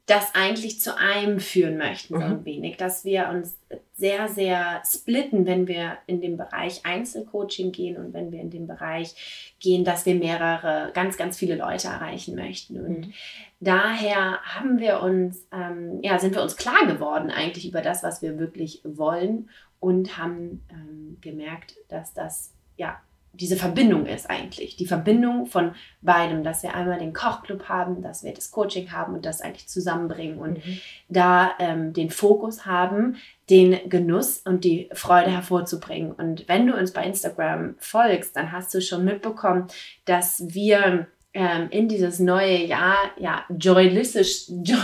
das 0.06 0.34
eigentlich 0.34 0.80
zu 0.80 0.96
einem 0.96 1.40
führen 1.40 1.76
möchten, 1.76 2.14
so 2.14 2.20
ein 2.20 2.40
mhm. 2.40 2.44
wenig, 2.44 2.76
dass 2.76 3.04
wir 3.04 3.28
uns 3.28 3.56
sehr, 3.96 4.28
sehr 4.28 4.82
splitten, 4.84 5.46
wenn 5.46 5.66
wir 5.66 5.96
in 6.06 6.20
den 6.20 6.36
Bereich 6.36 6.84
Einzelcoaching 6.84 7.72
gehen 7.72 7.96
und 7.96 8.12
wenn 8.12 8.30
wir 8.30 8.40
in 8.40 8.50
den 8.50 8.66
Bereich 8.66 9.54
gehen, 9.58 9.84
dass 9.84 10.04
wir 10.04 10.14
mehrere, 10.14 10.90
ganz, 10.92 11.16
ganz 11.16 11.38
viele 11.38 11.56
Leute 11.56 11.88
erreichen 11.88 12.34
möchten. 12.34 12.78
Und 12.78 13.06
mhm. 13.06 13.12
daher 13.60 14.42
haben 14.42 14.78
wir 14.80 15.00
uns, 15.00 15.46
ähm, 15.50 16.00
ja, 16.02 16.18
sind 16.18 16.34
wir 16.34 16.42
uns 16.42 16.56
klar 16.56 16.86
geworden 16.86 17.30
eigentlich 17.30 17.66
über 17.66 17.80
das, 17.80 18.02
was 18.02 18.20
wir 18.20 18.38
wirklich 18.38 18.82
wollen 18.84 19.48
und 19.80 20.18
haben 20.18 20.62
ähm, 20.70 21.16
gemerkt, 21.22 21.76
dass 21.88 22.12
das 22.12 22.52
ja 22.76 23.00
diese 23.36 23.56
Verbindung 23.56 24.06
ist 24.06 24.28
eigentlich. 24.28 24.76
Die 24.76 24.86
Verbindung 24.86 25.46
von 25.46 25.72
beidem, 26.02 26.42
dass 26.42 26.62
wir 26.62 26.74
einmal 26.74 26.98
den 26.98 27.12
Kochclub 27.12 27.68
haben, 27.68 28.02
dass 28.02 28.24
wir 28.24 28.32
das 28.32 28.50
Coaching 28.50 28.92
haben 28.92 29.14
und 29.14 29.26
das 29.26 29.40
eigentlich 29.40 29.68
zusammenbringen 29.68 30.38
und 30.38 30.66
mhm. 30.66 30.80
da 31.08 31.52
ähm, 31.58 31.92
den 31.92 32.10
Fokus 32.10 32.66
haben, 32.66 33.16
den 33.50 33.88
Genuss 33.88 34.38
und 34.38 34.64
die 34.64 34.88
Freude 34.92 35.30
hervorzubringen. 35.30 36.12
Und 36.12 36.48
wenn 36.48 36.66
du 36.66 36.74
uns 36.74 36.92
bei 36.92 37.04
Instagram 37.04 37.76
folgst, 37.78 38.36
dann 38.36 38.52
hast 38.52 38.74
du 38.74 38.80
schon 38.80 39.04
mitbekommen, 39.04 39.66
dass 40.04 40.42
wir 40.48 41.06
ähm, 41.34 41.68
in 41.70 41.86
dieses 41.86 42.18
neue 42.18 42.64
Jahr 42.64 42.96
ja 43.18 43.44
joylicious, 43.58 44.50
joy, 44.64 44.78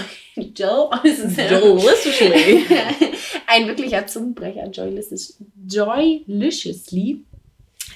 joy, 0.55 0.89
joylicious, 1.05 2.29
ein 3.47 3.67
wirklicher 3.67 4.07
Zungenbrecher, 4.07 4.69
joylicious, 4.69 5.43
joyliciously 5.67 7.25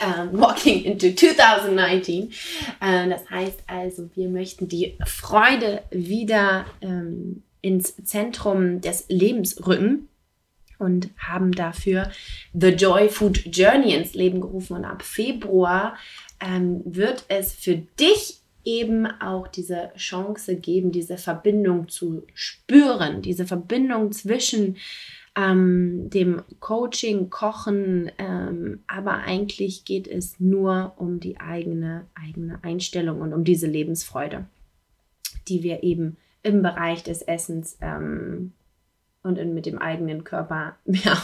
um, 0.00 0.40
walking 0.40 0.84
into 0.84 1.14
2019. 1.14 2.30
Uh, 2.80 3.08
das 3.10 3.28
heißt 3.30 3.60
also, 3.66 4.08
wir 4.14 4.28
möchten 4.28 4.68
die 4.68 4.96
Freude 5.04 5.82
wieder 5.90 6.66
ähm, 6.80 7.42
ins 7.60 7.96
Zentrum 8.04 8.80
des 8.80 9.06
Lebens 9.08 9.66
rücken 9.66 10.08
und 10.78 11.10
haben 11.18 11.52
dafür 11.52 12.10
The 12.52 12.68
Joy 12.68 13.08
Food 13.08 13.56
Journey 13.56 13.94
ins 13.94 14.14
Leben 14.14 14.40
gerufen. 14.40 14.76
Und 14.76 14.84
ab 14.84 15.02
Februar 15.02 15.96
wird 16.84 17.24
es 17.28 17.54
für 17.54 17.76
dich 17.76 18.40
eben 18.66 19.06
auch 19.06 19.48
diese 19.48 19.90
Chance 19.96 20.56
geben, 20.56 20.92
diese 20.92 21.16
Verbindung 21.16 21.88
zu 21.88 22.24
spüren, 22.34 23.22
diese 23.22 23.46
Verbindung 23.46 24.12
zwischen 24.12 24.76
ähm, 25.36 26.08
dem 26.08 26.42
Coaching, 26.60 27.28
Kochen, 27.28 28.10
ähm, 28.18 28.80
aber 28.86 29.18
eigentlich 29.18 29.84
geht 29.84 30.08
es 30.08 30.40
nur 30.40 30.94
um 30.96 31.20
die 31.20 31.38
eigene, 31.38 32.06
eigene 32.14 32.58
Einstellung 32.62 33.20
und 33.20 33.34
um 33.34 33.44
diese 33.44 33.66
Lebensfreude, 33.66 34.46
die 35.48 35.62
wir 35.62 35.82
eben 35.82 36.16
im 36.42 36.62
Bereich 36.62 37.02
des 37.02 37.20
Essens 37.22 37.76
ähm, 37.82 38.52
und 39.26 39.54
mit 39.54 39.66
dem 39.66 39.78
eigenen 39.78 40.24
Körper 40.24 40.76
ja, 40.86 41.16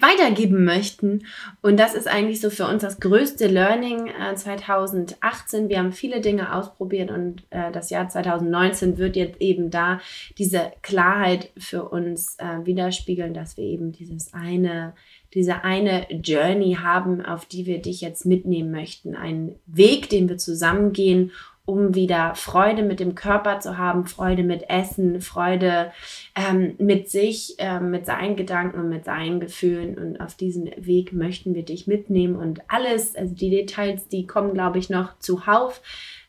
weitergeben 0.00 0.64
möchten. 0.64 1.24
Und 1.62 1.78
das 1.78 1.94
ist 1.94 2.06
eigentlich 2.06 2.40
so 2.40 2.50
für 2.50 2.66
uns 2.66 2.82
das 2.82 3.00
größte 3.00 3.46
Learning 3.46 4.08
äh, 4.08 4.34
2018. 4.34 5.68
Wir 5.68 5.78
haben 5.78 5.92
viele 5.92 6.20
Dinge 6.20 6.54
ausprobiert 6.54 7.10
und 7.10 7.42
äh, 7.50 7.72
das 7.72 7.90
Jahr 7.90 8.08
2019 8.08 8.98
wird 8.98 9.16
jetzt 9.16 9.40
eben 9.40 9.70
da 9.70 10.00
diese 10.38 10.72
Klarheit 10.82 11.50
für 11.58 11.88
uns 11.88 12.36
äh, 12.38 12.64
widerspiegeln, 12.64 13.34
dass 13.34 13.56
wir 13.56 13.64
eben 13.64 13.92
dieses 13.92 14.32
eine 14.32 14.94
diese 15.34 15.62
eine 15.62 16.10
Journey 16.10 16.78
haben, 16.80 17.24
auf 17.24 17.44
die 17.44 17.66
wir 17.66 17.82
dich 17.82 18.00
jetzt 18.00 18.24
mitnehmen 18.24 18.70
möchten. 18.70 19.14
Einen 19.14 19.56
Weg, 19.66 20.08
den 20.08 20.28
wir 20.28 20.38
zusammen 20.38 20.92
gehen, 20.92 21.32
um 21.68 21.94
wieder 21.94 22.34
Freude 22.34 22.82
mit 22.82 22.98
dem 22.98 23.14
Körper 23.14 23.60
zu 23.60 23.76
haben, 23.76 24.06
Freude 24.06 24.42
mit 24.42 24.70
Essen, 24.70 25.20
Freude 25.20 25.92
ähm, 26.34 26.74
mit 26.78 27.10
sich, 27.10 27.56
ähm, 27.58 27.90
mit 27.90 28.06
seinen 28.06 28.36
Gedanken 28.36 28.80
und 28.80 28.88
mit 28.88 29.04
seinen 29.04 29.38
Gefühlen. 29.38 29.98
Und 29.98 30.18
auf 30.18 30.34
diesen 30.34 30.70
Weg 30.78 31.12
möchten 31.12 31.54
wir 31.54 31.66
dich 31.66 31.86
mitnehmen. 31.86 32.36
Und 32.36 32.62
alles, 32.68 33.14
also 33.14 33.34
die 33.34 33.50
Details, 33.50 34.08
die 34.08 34.26
kommen, 34.26 34.54
glaube 34.54 34.78
ich, 34.78 34.88
noch 34.88 35.18
zuhauf. 35.18 35.82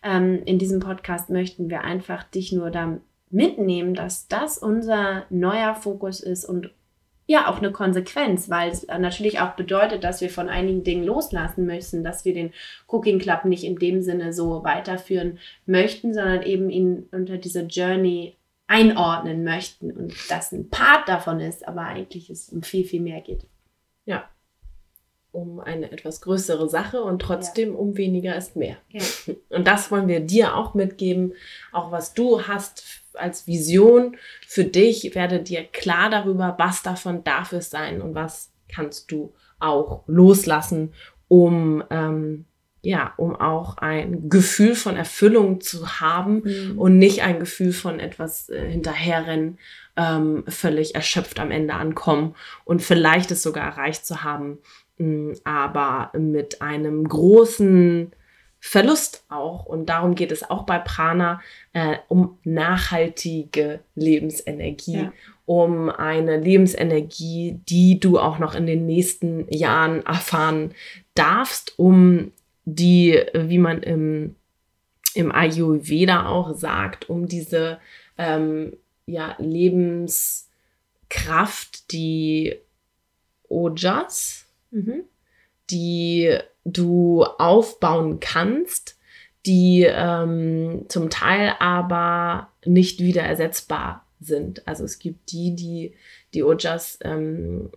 Ähm, 0.04 0.42
in 0.44 0.60
diesem 0.60 0.82
Podcast 0.82 1.30
möchten 1.30 1.70
wir 1.70 1.86
einfach 1.86 2.26
dich 2.26 2.52
nur 2.52 2.70
da 2.70 2.98
mitnehmen, 3.30 3.94
dass 3.94 4.28
das 4.28 4.58
unser 4.58 5.24
neuer 5.30 5.74
Fokus 5.74 6.20
ist 6.20 6.44
und 6.44 6.70
ja 7.30 7.48
auch 7.48 7.60
eine 7.60 7.72
Konsequenz, 7.72 8.50
weil 8.50 8.72
es 8.72 8.88
natürlich 8.88 9.40
auch 9.40 9.52
bedeutet, 9.52 10.04
dass 10.04 10.20
wir 10.20 10.32
von 10.32 10.50
einigen 10.50 10.84
Dingen 10.84 11.04
loslassen 11.04 11.64
müssen, 11.64 12.04
dass 12.04 12.26
wir 12.26 12.34
den 12.34 12.52
Cooking 12.88 13.20
Club 13.20 13.46
nicht 13.46 13.64
in 13.64 13.76
dem 13.76 14.02
Sinne 14.02 14.34
so 14.34 14.64
weiterführen 14.64 15.38
möchten, 15.68 16.16
sondern 16.16 16.42
eben 16.42 16.72
ihn 16.72 17.08
unter 17.12 17.38
dieser 17.38 17.66
Journey 17.66 18.36
einordnen 18.66 19.44
möchten 19.44 19.92
und 19.92 20.16
das 20.30 20.52
ein 20.52 20.72
Part 20.72 21.08
davon 21.08 21.40
ist, 21.40 21.68
aber 21.68 21.82
eigentlich 21.82 22.32
es 22.32 22.50
um 22.50 22.64
viel, 22.64 22.84
viel 22.84 23.02
mehr 23.02 23.22
geht. 23.22 23.46
Ja, 24.06 24.28
um 25.32 25.60
eine 25.60 25.92
etwas 25.92 26.22
größere 26.22 26.68
Sache 26.70 27.04
und 27.04 27.22
trotzdem 27.22 27.74
ja. 27.74 27.78
um 27.78 27.98
weniger 27.98 28.36
ist 28.36 28.56
mehr. 28.56 28.78
Ja. 28.90 29.02
Und 29.50 29.68
das 29.68 29.92
wollen 29.92 30.08
wir 30.08 30.22
dir 30.22 30.56
auch 30.56 30.74
mitgeben, 30.74 31.34
auch 31.72 31.92
was 31.92 32.14
du 32.14 32.48
hast 32.48 32.84
als 33.14 33.48
Vision 33.48 34.18
für 34.48 34.64
dich, 34.64 35.14
werde 35.14 35.40
dir 35.42 35.64
klar 35.64 36.10
darüber, 36.10 36.56
was 36.58 36.82
davon 36.82 37.24
darf 37.24 37.54
es 37.54 37.70
sein 37.70 38.02
und 38.02 38.16
was 38.16 38.52
kannst 38.70 39.12
du 39.12 39.34
auch 39.60 40.04
loslassen, 40.08 40.94
um 41.28 41.84
ähm, 41.90 42.46
ja, 42.82 43.14
um 43.18 43.36
auch 43.36 43.78
ein 43.78 44.30
Gefühl 44.30 44.74
von 44.74 44.96
Erfüllung 44.96 45.60
zu 45.60 46.00
haben 46.00 46.44
mhm. 46.46 46.80
und 46.80 46.98
nicht 46.98 47.24
ein 47.24 47.40
Gefühl 47.40 47.74
von 47.74 48.00
etwas 48.00 48.50
äh, 48.50 48.70
hinterherrennen, 48.70 49.60
ähm, 49.98 50.46
völlig 50.48 50.96
erschöpft 50.96 51.40
am 51.42 51.52
Ende 51.52 51.74
ankommen 51.74 52.36
und 52.64 52.82
vielleicht 52.82 53.32
es 53.32 53.44
sogar 53.44 53.66
erreicht 53.66 54.06
zu 54.06 54.24
haben, 54.24 54.60
aber 55.44 56.12
mit 56.18 56.62
einem 56.62 57.08
großen 57.08 58.12
Verlust 58.60 59.24
auch. 59.30 59.66
Und 59.66 59.88
darum 59.88 60.16
geht 60.16 60.32
es 60.32 60.50
auch 60.50 60.64
bei 60.64 60.80
Prana 60.80 61.42
äh, 61.74 61.98
um 62.08 62.38
nachhaltige 62.44 63.82
Lebensenergie, 63.96 65.04
ja. 65.04 65.14
um 65.46 65.90
eine 65.90 66.38
Lebensenergie, 66.38 67.60
die 67.68 68.00
du 68.00 68.20
auch 68.20 68.40
noch 68.40 68.56
in 68.56 68.66
den 68.66 68.86
nächsten 68.86 69.52
Jahren 69.52 70.06
erfahren 70.06 70.74
darfst, 71.16 71.80
um 71.80 72.32
die, 72.66 73.22
wie 73.34 73.60
man 73.60 73.82
im, 73.82 74.36
im 75.14 75.32
Ayurveda 75.32 76.28
auch 76.28 76.54
sagt, 76.54 77.10
um 77.10 77.28
diese 77.28 77.80
ähm, 78.18 78.74
ja, 79.06 79.36
Lebenskraft, 79.40 81.92
die 81.92 82.56
Ojas, 83.48 84.49
mhm. 84.72 85.04
die 85.70 86.38
du 86.66 87.24
aufbauen 87.24 88.20
kannst, 88.20 88.98
die 89.46 89.86
ähm, 89.88 90.86
zum 90.90 91.10
Teil 91.10 91.54
aber 91.60 92.50
nicht 92.66 93.00
wieder 93.00 93.24
ersetzbar 93.24 94.06
sind. 94.20 94.68
Also 94.68 94.84
es 94.84 95.00
gibt 95.00 95.32
die, 95.32 95.56
die 95.56 95.94
die 96.34 96.44
Ojas, 96.44 97.00
ähm, 97.02 97.72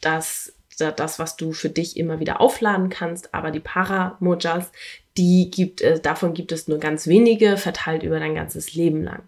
das, 0.00 0.54
das, 0.78 1.18
was 1.18 1.36
du 1.36 1.52
für 1.52 1.68
dich 1.68 1.96
immer 1.96 2.20
wieder 2.20 2.40
aufladen 2.40 2.88
kannst, 2.88 3.34
aber 3.34 3.50
die 3.50 3.60
Paramojas, 3.60 4.72
die 5.16 5.50
gibt 5.50 5.80
es, 5.82 6.00
davon 6.00 6.32
gibt 6.32 6.52
es 6.52 6.68
nur 6.68 6.78
ganz 6.78 7.06
wenige, 7.06 7.56
verteilt 7.56 8.02
über 8.02 8.18
dein 8.18 8.34
ganzes 8.34 8.74
Leben 8.74 9.02
lang. 9.02 9.22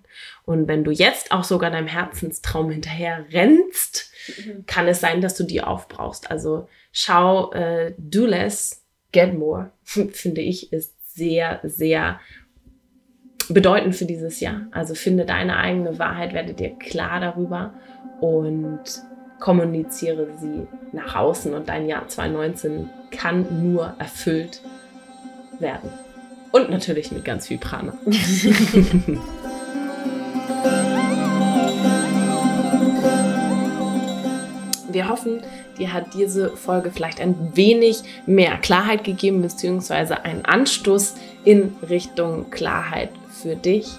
Und 0.45 0.66
wenn 0.66 0.85
du 0.85 0.91
jetzt 0.91 1.30
auch 1.32 1.45
sogar 1.45 1.70
deinem 1.70 1.87
Herzenstraum 1.87 2.70
hinterher 2.70 3.26
rennst, 3.32 4.11
mhm. 4.39 4.64
kann 4.66 4.89
es 4.89 5.01
sein, 5.01 5.20
dass 5.20 5.37
du 5.37 5.45
die 5.45 5.61
aufbrauchst. 5.61 6.30
Also 6.30 6.68
schau, 6.93 7.53
äh, 7.53 7.95
do 7.99 8.24
less, 8.24 8.82
Get 9.12 9.35
More, 9.35 9.72
finde 9.85 10.41
ich, 10.41 10.72
ist 10.72 10.95
sehr, 11.14 11.61
sehr 11.62 12.18
bedeutend 13.49 13.95
für 13.95 14.07
dieses 14.07 14.41
Jahr. 14.41 14.66
Also 14.70 14.95
finde 14.95 15.26
deine 15.26 15.59
eigene 15.59 15.99
Wahrheit, 15.99 16.32
werde 16.32 16.55
dir 16.55 16.70
klar 16.70 17.20
darüber 17.20 17.74
und 18.20 18.82
kommuniziere 19.39 20.28
sie 20.41 20.66
nach 20.93 21.16
außen 21.16 21.53
und 21.53 21.68
dein 21.68 21.87
Jahr 21.87 22.09
2019 22.09 22.89
kann 23.11 23.70
nur 23.70 23.95
erfüllt 23.99 24.62
werden. 25.61 25.91
Und 26.53 26.71
natürlich 26.71 27.11
mit 27.11 27.25
ganz 27.25 27.47
viel 27.49 27.59
Prana. 27.59 27.95
Wir 34.89 35.09
hoffen, 35.09 35.43
dir 35.77 35.93
hat 35.93 36.15
diese 36.15 36.57
Folge 36.57 36.93
vielleicht 36.93 37.21
ein 37.21 37.57
wenig 37.57 38.03
mehr 38.27 38.59
Klarheit 38.59 39.03
gegeben, 39.03 39.43
beziehungsweise 39.43 40.25
einen 40.25 40.45
Anstoß 40.45 41.17
in 41.45 41.75
Richtung 41.89 42.51
Klarheit 42.51 43.11
für 43.43 43.57
dich 43.57 43.99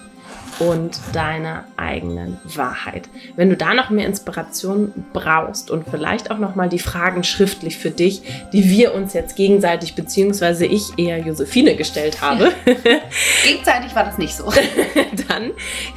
und 0.58 0.98
deiner 1.12 1.64
eigenen 1.76 2.38
Wahrheit. 2.44 3.08
Wenn 3.36 3.50
du 3.50 3.56
da 3.56 3.74
noch 3.74 3.90
mehr 3.90 4.06
Inspiration 4.06 4.92
brauchst 5.12 5.70
und 5.70 5.88
vielleicht 5.88 6.30
auch 6.30 6.38
noch 6.38 6.54
mal 6.54 6.68
die 6.68 6.78
Fragen 6.78 7.24
schriftlich 7.24 7.78
für 7.78 7.90
dich, 7.90 8.22
die 8.52 8.70
wir 8.70 8.94
uns 8.94 9.12
jetzt 9.12 9.36
gegenseitig 9.36 9.94
beziehungsweise 9.94 10.66
ich 10.66 10.98
eher 10.98 11.18
Josephine 11.18 11.76
gestellt 11.76 12.22
habe. 12.22 12.52
gegenseitig 13.44 13.94
war 13.94 14.04
das 14.04 14.18
nicht 14.18 14.36
so. 14.36 14.50
Dann 15.28 15.50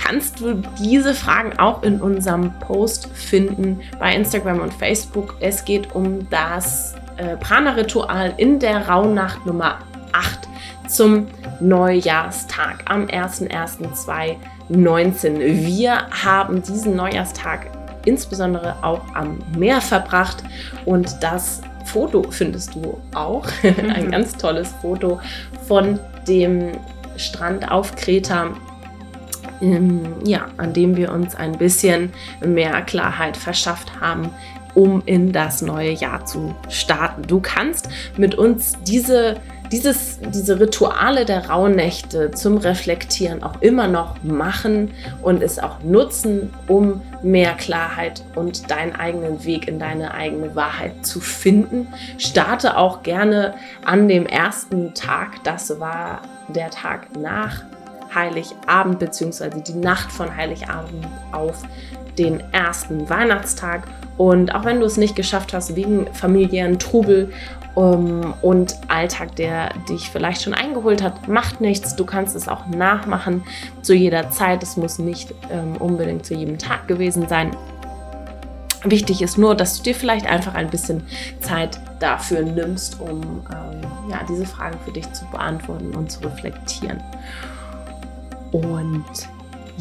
kannst 0.04 0.40
du 0.40 0.62
diese 0.82 1.14
Fragen 1.14 1.58
auch 1.58 1.84
in 1.84 2.02
unserem 2.02 2.52
Post 2.60 3.10
finden 3.14 3.82
bei 4.00 4.14
Instagram 4.14 4.60
und 4.60 4.74
Facebook. 4.74 5.36
Es 5.40 5.64
geht 5.64 5.96
um 5.96 6.30
das 6.30 6.96
äh, 7.18 7.38
Prana-Ritual 7.38 8.34
in 8.38 8.60
der 8.60 8.88
Rauhnacht 8.90 9.46
Nummer 9.46 9.80
8 10.12 10.49
zum 10.90 11.28
Neujahrstag 11.60 12.84
am 12.86 13.06
01.01.2019. 13.06 15.66
Wir 15.66 16.08
haben 16.24 16.62
diesen 16.62 16.96
Neujahrstag 16.96 17.72
insbesondere 18.06 18.82
auch 18.84 19.02
am 19.14 19.40
Meer 19.58 19.82
verbracht 19.82 20.42
und 20.86 21.22
das 21.22 21.62
Foto 21.86 22.24
findest 22.30 22.76
du 22.76 23.02
auch. 23.14 23.46
Ein 23.64 24.12
ganz 24.12 24.34
tolles 24.34 24.74
Foto 24.82 25.20
von 25.68 26.00
dem 26.28 26.72
Strand 27.18 27.72
auf 27.72 27.96
Kreta. 27.96 28.52
Ähm, 29.62 30.02
ja, 30.24 30.46
an 30.58 30.74
dem 30.74 30.96
wir 30.96 31.12
uns 31.12 31.36
ein 31.36 31.58
bisschen 31.58 32.14
mehr 32.46 32.82
Klarheit 32.84 33.36
verschafft 33.36 34.00
haben, 34.00 34.30
um 34.74 35.04
in 35.06 35.34
das 35.34 35.62
neue 35.62 35.92
Jahr 35.92 36.26
zu 36.26 36.56
starten. 36.70 37.24
Du 37.24 37.42
kannst 37.42 37.90
mit 38.16 38.36
uns 38.36 38.78
diese 38.88 39.36
dieses, 39.72 40.20
diese 40.20 40.60
Rituale 40.60 41.26
der 41.26 41.50
Rauhnächte 41.50 42.32
zum 42.32 42.58
Reflektieren 42.58 43.44
auch 43.44 43.62
immer 43.62 43.88
noch 43.88 44.22
machen 44.24 44.92
und 45.22 45.44
es 45.44 45.60
auch 45.60 45.82
nutzen, 45.84 46.54
um 46.68 47.02
mehr 47.22 47.54
Klarheit 47.54 48.24
und 48.36 48.72
deinen 48.72 48.96
eigenen 48.96 49.44
Weg 49.46 49.68
in 49.68 49.80
deine 49.80 50.14
eigene 50.14 50.56
Wahrheit 50.56 51.06
zu 51.06 51.20
finden. 51.20 51.88
Starte 52.18 52.78
auch 52.78 53.04
gerne 53.04 53.54
an 53.86 54.08
dem 54.08 54.26
ersten 54.26 54.94
Tag, 54.94 55.44
das 55.44 55.80
war 55.80 56.22
der 56.48 56.70
Tag 56.72 57.16
nach 57.18 57.64
Heiligabend 58.14 59.00
beziehungsweise 59.00 59.62
die 59.62 59.74
Nacht 59.74 60.12
von 60.12 60.36
Heiligabend 60.36 61.08
auf 61.32 61.62
den 62.18 62.40
ersten 62.52 63.10
Weihnachtstag. 63.10 63.84
Und 64.20 64.54
auch 64.54 64.66
wenn 64.66 64.82
du 64.82 64.86
es 64.86 64.98
nicht 64.98 65.16
geschafft 65.16 65.54
hast, 65.54 65.78
wegen 65.78 66.14
familiären 66.14 66.78
Trubel 66.78 67.32
um, 67.74 68.34
und 68.42 68.76
Alltag, 68.90 69.38
der 69.38 69.70
dich 69.88 70.10
vielleicht 70.10 70.42
schon 70.42 70.54
eingeholt 70.54 71.02
hat, 71.02 71.30
macht 71.30 71.62
nichts. 71.62 71.96
Du 71.96 72.04
kannst 72.04 72.36
es 72.36 72.50
auch 72.50 72.68
nachmachen 72.68 73.46
zu 73.82 73.94
jeder 73.94 74.30
Zeit. 74.30 74.62
Es 74.62 74.76
muss 74.76 75.00
nicht 75.00 75.34
ähm, 75.50 75.78
unbedingt 75.78 76.26
zu 76.26 76.34
jedem 76.34 76.58
Tag 76.58 76.90
gewesen 76.90 77.30
sein. 77.30 77.56
Wichtig 78.84 79.22
ist 79.22 79.38
nur, 79.38 79.56
dass 79.56 79.78
du 79.78 79.84
dir 79.84 79.96
vielleicht 79.96 80.26
einfach 80.26 80.54
ein 80.54 80.70
bisschen 80.70 81.08
Zeit 81.40 81.80
dafür 82.02 82.42
nimmst, 82.42 83.00
um 83.00 83.22
ähm, 83.22 83.82
ja, 84.10 84.20
diese 84.28 84.46
Fragen 84.46 84.78
für 84.84 84.92
dich 84.92 85.10
zu 85.14 85.24
beantworten 85.32 85.96
und 85.96 86.12
zu 86.12 86.20
reflektieren. 86.28 87.02
Und 88.52 89.06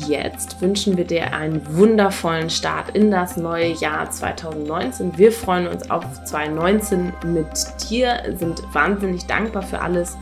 jetzt 0.06 0.60
wünschen 0.60 0.96
wir 0.96 1.04
dir 1.04 1.32
einen 1.32 1.60
wundervollen 1.76 2.50
Start 2.50 2.90
in 2.90 3.10
das 3.10 3.36
neue 3.36 3.72
Jahr 3.72 4.10
2019. 4.10 5.16
Wir 5.18 5.32
freuen 5.32 5.66
uns 5.66 5.90
auf 5.90 6.04
2019 6.24 7.12
mit 7.24 7.48
dir, 7.88 8.20
sind 8.36 8.62
wahnsinnig 8.72 9.26
dankbar 9.26 9.62
für 9.62 9.80
alles, 9.80 10.16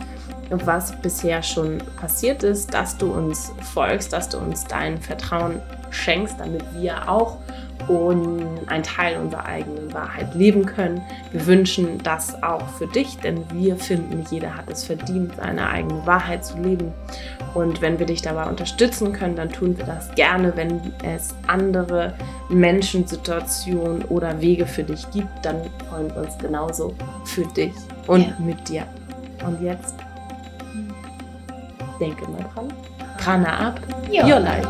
was 0.51 0.93
bisher 1.01 1.43
schon 1.43 1.79
passiert 2.01 2.43
ist, 2.43 2.73
dass 2.73 2.97
du 2.97 3.13
uns 3.13 3.53
folgst, 3.75 4.13
dass 4.13 4.29
du 4.29 4.39
uns 4.39 4.65
dein 4.65 4.99
Vertrauen 4.99 5.61
schenkst, 5.91 6.37
damit 6.39 6.63
wir 6.79 7.09
auch 7.09 7.39
und 7.89 8.69
einen 8.69 8.83
Teil 8.83 9.19
unserer 9.19 9.47
eigenen 9.47 9.93
Wahrheit 9.93 10.35
leben 10.35 10.67
können. 10.67 11.01
Wir 11.33 11.47
wünschen 11.47 11.99
das 12.03 12.43
auch 12.43 12.67
für 12.71 12.87
dich, 12.87 13.19
denn 13.19 13.45
wir 13.53 13.77
finden, 13.77 14.25
jeder 14.31 14.57
hat 14.57 14.71
es 14.71 14.85
verdient, 14.85 15.37
seine 15.37 15.69
eigene 15.69 16.05
Wahrheit 16.07 16.45
zu 16.45 16.59
leben. 16.59 16.93
Und 17.55 17.81
wenn 17.81 17.99
wir 17.99 18.07
dich 18.07 18.23
dabei 18.23 18.47
unterstützen 18.47 19.13
können, 19.13 19.37
dann 19.37 19.51
tun 19.51 19.79
wir 19.79 19.87
das 19.87 20.15
gerne. 20.15 20.53
Wenn 20.57 20.81
es 21.03 21.35
andere 21.47 22.15
Menschen, 22.49 23.07
Situationen 23.07 24.03
oder 24.05 24.41
Wege 24.41 24.67
für 24.67 24.83
dich 24.83 25.11
gibt, 25.11 25.29
dann 25.43 25.63
freuen 25.89 26.15
wir 26.15 26.23
uns 26.23 26.37
genauso 26.39 26.95
für 27.25 27.47
dich 27.47 27.73
und 28.07 28.23
ja. 28.23 28.35
mit 28.39 28.69
dir. 28.69 28.83
Und 29.47 29.63
jetzt 29.63 29.95
denke 31.99 32.29
mal 32.31 32.45
dran. 32.55 32.73
Prana 33.19 33.69
ab, 33.69 33.81
your 34.11 34.41
life. 34.41 34.67